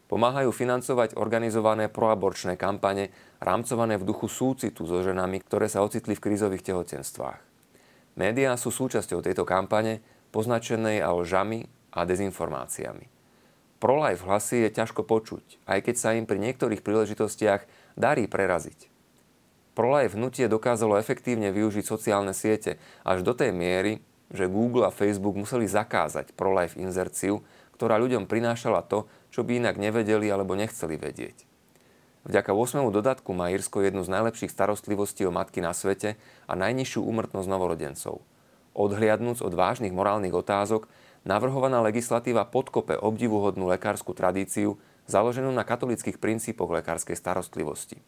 Pomáhajú 0.10 0.50
financovať 0.50 1.14
organizované 1.14 1.86
proaborčné 1.86 2.58
kampane, 2.58 3.14
rámcované 3.38 4.02
v 4.02 4.08
duchu 4.08 4.26
súcitu 4.26 4.90
so 4.90 5.06
ženami, 5.06 5.44
ktoré 5.46 5.70
sa 5.70 5.86
ocitli 5.86 6.18
v 6.18 6.24
krízových 6.26 6.74
tehotenstvách. 6.74 7.38
Médiá 8.18 8.58
sú 8.58 8.74
súčasťou 8.74 9.22
tejto 9.22 9.46
kampane, 9.46 10.02
poznačenej 10.34 11.06
a 11.06 11.14
lžami 11.14 11.70
a 11.94 12.02
dezinformáciami. 12.02 13.06
Pro-life 13.78 14.26
hlasy 14.26 14.66
je 14.66 14.74
ťažko 14.74 15.06
počuť, 15.06 15.70
aj 15.70 15.80
keď 15.86 15.96
sa 16.02 16.18
im 16.18 16.26
pri 16.26 16.42
niektorých 16.42 16.82
príležitostiach 16.82 17.94
darí 17.94 18.26
preraziť. 18.26 18.97
Pro-life 19.78 20.18
hnutie 20.18 20.50
dokázalo 20.50 20.98
efektívne 20.98 21.54
využiť 21.54 21.86
sociálne 21.86 22.34
siete 22.34 22.82
až 23.06 23.22
do 23.22 23.38
tej 23.38 23.54
miery, 23.54 24.02
že 24.34 24.50
Google 24.50 24.90
a 24.90 24.96
Facebook 24.96 25.38
museli 25.38 25.70
zakázať 25.70 26.34
pro-life 26.34 26.82
inzerciu, 26.82 27.46
ktorá 27.78 28.02
ľuďom 28.02 28.26
prinášala 28.26 28.82
to, 28.90 29.06
čo 29.30 29.46
by 29.46 29.62
inak 29.62 29.78
nevedeli 29.78 30.34
alebo 30.34 30.58
nechceli 30.58 30.98
vedieť. 30.98 31.46
Vďaka 32.26 32.58
8. 32.58 32.90
dodatku 32.90 33.38
má 33.38 33.54
Írsko 33.54 33.86
jednu 33.86 34.02
z 34.02 34.18
najlepších 34.18 34.50
starostlivostí 34.50 35.30
o 35.30 35.32
matky 35.32 35.62
na 35.62 35.78
svete 35.78 36.18
a 36.50 36.58
najnižšiu 36.58 37.06
úmrtnosť 37.06 37.46
novorodencov. 37.46 38.26
Odhliadnúc 38.74 39.46
od 39.46 39.54
vážnych 39.54 39.94
morálnych 39.94 40.34
otázok, 40.34 40.90
navrhovaná 41.22 41.86
legislatíva 41.86 42.50
podkope 42.50 42.98
obdivuhodnú 42.98 43.70
lekárskú 43.70 44.18
tradíciu 44.18 44.82
založenú 45.06 45.54
na 45.54 45.62
katolických 45.62 46.18
princípoch 46.18 46.74
lekárskej 46.82 47.14
starostlivosti. 47.14 48.02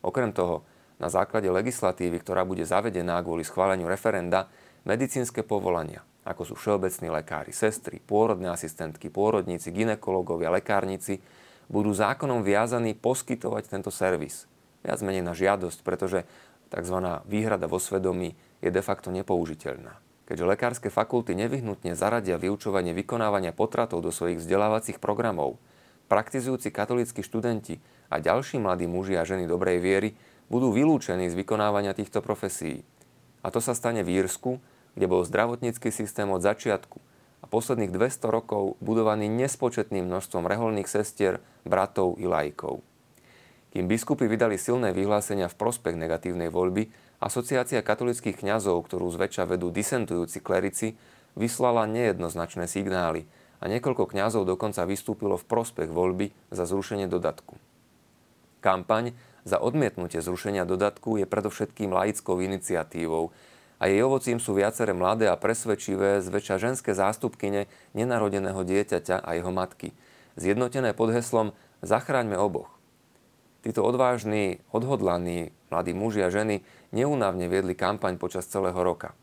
Okrem 0.00 0.32
toho, 0.32 0.64
na 1.00 1.08
základe 1.08 1.48
legislatívy, 1.48 2.20
ktorá 2.20 2.44
bude 2.44 2.62
zavedená 2.68 3.18
kvôli 3.24 3.42
schváleniu 3.42 3.88
referenda, 3.88 4.52
medicínske 4.84 5.40
povolania, 5.40 6.04
ako 6.28 6.52
sú 6.52 6.54
všeobecní 6.60 7.08
lekári, 7.08 7.50
sestry, 7.56 8.04
pôrodné 8.04 8.52
asistentky, 8.52 9.08
pôrodníci, 9.08 9.72
ginekológovia, 9.72 10.52
lekárnici, 10.52 11.24
budú 11.72 11.96
zákonom 11.96 12.44
viazaní 12.44 12.92
poskytovať 12.92 13.64
tento 13.72 13.88
servis. 13.88 14.44
Viac 14.84 15.00
menej 15.00 15.24
na 15.24 15.32
žiadosť, 15.32 15.80
pretože 15.80 16.28
tzv. 16.68 16.96
výhrada 17.24 17.64
vo 17.64 17.80
svedomí 17.80 18.36
je 18.60 18.68
de 18.68 18.82
facto 18.84 19.08
nepoužiteľná. 19.08 19.96
Keďže 20.28 20.46
lekárske 20.46 20.88
fakulty 20.94 21.34
nevyhnutne 21.34 21.98
zaradia 21.98 22.38
vyučovanie 22.38 22.94
vykonávania 22.94 23.50
potratov 23.50 23.98
do 24.04 24.14
svojich 24.14 24.38
vzdelávacích 24.38 25.02
programov, 25.02 25.58
praktizujúci 26.06 26.70
katolíckí 26.70 27.26
študenti 27.26 27.82
a 28.06 28.22
ďalší 28.22 28.62
mladí 28.62 28.86
muži 28.86 29.18
a 29.18 29.26
ženy 29.26 29.50
dobrej 29.50 29.82
viery 29.82 30.14
budú 30.50 30.74
vylúčení 30.74 31.30
z 31.30 31.38
vykonávania 31.38 31.94
týchto 31.94 32.18
profesí. 32.20 32.82
A 33.40 33.48
to 33.48 33.62
sa 33.62 33.72
stane 33.72 34.02
v 34.02 34.20
Írsku, 34.20 34.58
kde 34.98 35.06
bol 35.06 35.22
zdravotnícky 35.22 35.94
systém 35.94 36.26
od 36.28 36.42
začiatku 36.42 36.98
a 37.40 37.48
posledných 37.48 37.94
200 37.94 38.28
rokov 38.28 38.76
budovaný 38.84 39.30
nespočetným 39.30 40.04
množstvom 40.04 40.44
reholných 40.44 40.90
sestier, 40.90 41.40
bratov 41.64 42.18
i 42.20 42.28
lajkov. 42.28 42.84
Kým 43.70 43.86
biskupy 43.86 44.26
vydali 44.26 44.58
silné 44.58 44.90
vyhlásenia 44.90 45.46
v 45.46 45.54
prospech 45.54 45.94
negatívnej 45.94 46.50
voľby, 46.50 46.90
asociácia 47.22 47.86
katolických 47.86 48.42
kňazov, 48.42 48.82
ktorú 48.90 49.06
zväčša 49.14 49.46
vedú 49.46 49.70
disentujúci 49.70 50.42
klerici, 50.42 50.98
vyslala 51.38 51.86
nejednoznačné 51.86 52.66
signály 52.66 53.30
a 53.62 53.70
niekoľko 53.70 54.10
kňazov 54.10 54.42
dokonca 54.42 54.82
vystúpilo 54.82 55.38
v 55.38 55.46
prospech 55.46 55.86
voľby 55.86 56.34
za 56.50 56.66
zrušenie 56.66 57.06
dodatku. 57.06 57.69
Kampaň 58.60 59.16
za 59.48 59.58
odmietnutie 59.58 60.20
zrušenia 60.20 60.68
dodatku 60.68 61.16
je 61.16 61.26
predovšetkým 61.26 61.90
laickou 61.90 62.38
iniciatívou, 62.38 63.32
a 63.80 63.88
jej 63.88 64.04
ovocím 64.04 64.36
sú 64.36 64.52
viaceré 64.52 64.92
mladé 64.92 65.24
a 65.32 65.40
presvedčivé, 65.40 66.20
zväčša 66.20 66.60
ženské 66.60 66.92
zástupkyne 66.92 67.64
nenarodeného 67.96 68.60
dieťaťa 68.60 69.24
a 69.24 69.40
jeho 69.40 69.48
matky, 69.48 69.96
zjednotené 70.36 70.92
pod 70.92 71.16
heslom 71.16 71.56
Zachráňme 71.80 72.36
oboch. 72.36 72.68
Títo 73.64 73.80
odvážni, 73.80 74.60
odhodlaní 74.68 75.56
mladí 75.72 75.96
muži 75.96 76.20
a 76.20 76.28
ženy 76.28 76.60
neúnavne 76.92 77.48
viedli 77.48 77.72
kampaň 77.72 78.20
počas 78.20 78.44
celého 78.44 78.76
roka. 78.76 79.16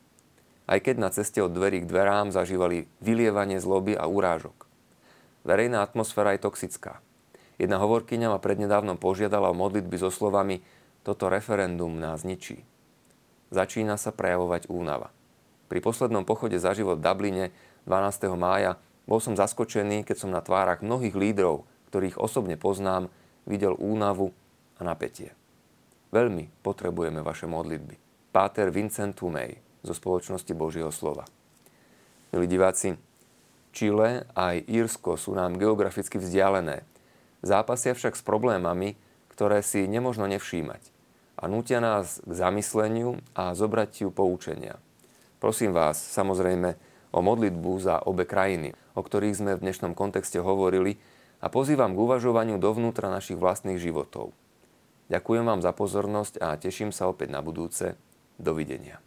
aj 0.67 0.83
keď 0.83 0.95
na 0.99 1.09
ceste 1.09 1.39
od 1.39 1.55
dverí 1.55 1.81
k 1.81 1.89
dverám 1.89 2.35
zažívali 2.35 2.91
vylievanie 2.99 3.57
zloby 3.63 3.95
a 3.95 4.05
urážok. 4.05 4.67
Verejná 5.47 5.79
atmosféra 5.79 6.35
je 6.35 6.43
toxická. 6.43 6.99
Jedna 7.57 7.81
hovorkyňa 7.81 8.29
ma 8.29 8.39
prednedávnom 8.41 9.01
požiadala 9.01 9.49
o 9.49 9.57
modlitby 9.57 9.97
so 9.97 10.13
slovami 10.13 10.61
Toto 11.01 11.29
referendum 11.29 11.97
nás 11.97 12.21
ničí. 12.21 12.61
Začína 13.49 13.97
sa 13.97 14.13
prejavovať 14.13 14.69
únava. 14.69 15.09
Pri 15.67 15.81
poslednom 15.81 16.23
pochode 16.23 16.55
za 16.61 16.71
život 16.77 17.01
v 17.01 17.05
Dubline 17.05 17.45
12. 17.89 18.33
mája 18.37 18.79
bol 19.07 19.23
som 19.23 19.33
zaskočený, 19.33 20.03
keď 20.03 20.17
som 20.19 20.31
na 20.31 20.43
tvárach 20.43 20.83
mnohých 20.83 21.15
lídrov, 21.15 21.63
ktorých 21.89 22.19
osobne 22.19 22.59
poznám, 22.59 23.07
videl 23.47 23.73
únavu 23.79 24.35
a 24.77 24.83
napätie. 24.83 25.31
Veľmi 26.11 26.51
potrebujeme 26.63 27.23
vaše 27.23 27.47
modlitby. 27.47 27.95
Páter 28.35 28.69
Vincent 28.69 29.15
Tumej 29.15 29.59
zo 29.81 29.95
spoločnosti 29.95 30.51
Božieho 30.51 30.91
slova. 30.91 31.23
Milí 32.35 32.47
diváci, 32.51 32.99
Čile 33.71 34.25
aj 34.33 34.65
Írsko 34.67 35.15
sú 35.21 35.37
nám 35.37 35.55
geograficky 35.55 36.17
vzdialené. 36.17 36.83
Zápasia 37.45 37.93
však 37.93 38.17
s 38.17 38.23
problémami, 38.25 38.97
ktoré 39.29 39.61
si 39.61 39.85
nemožno 39.85 40.25
nevšímať 40.25 40.97
a 41.37 41.45
nutia 41.45 41.77
nás 41.77 42.17
k 42.25 42.31
zamysleniu 42.33 43.21
a 43.37 43.53
zobratiu 43.53 44.09
poučenia. 44.09 44.81
Prosím 45.37 45.69
vás, 45.77 46.01
samozrejme, 46.01 46.73
o 47.13 47.21
modlitbu 47.21 47.71
za 47.77 48.01
obe 48.01 48.25
krajiny, 48.25 48.73
o 48.97 49.01
ktorých 49.05 49.37
sme 49.37 49.51
v 49.53 49.63
dnešnom 49.69 49.93
kontexte 49.93 50.41
hovorili 50.41 50.97
a 51.37 51.53
pozývam 51.53 51.93
k 51.93 52.01
uvažovaniu 52.01 52.57
dovnútra 52.57 53.13
našich 53.13 53.37
vlastných 53.37 53.77
životov. 53.77 54.33
Ďakujem 55.13 55.45
vám 55.45 55.61
za 55.61 55.71
pozornosť 55.71 56.41
a 56.41 56.57
teším 56.57 56.89
sa 56.89 57.05
opäť 57.05 57.31
na 57.31 57.45
budúce. 57.45 57.95
Dovidenia. 58.37 59.01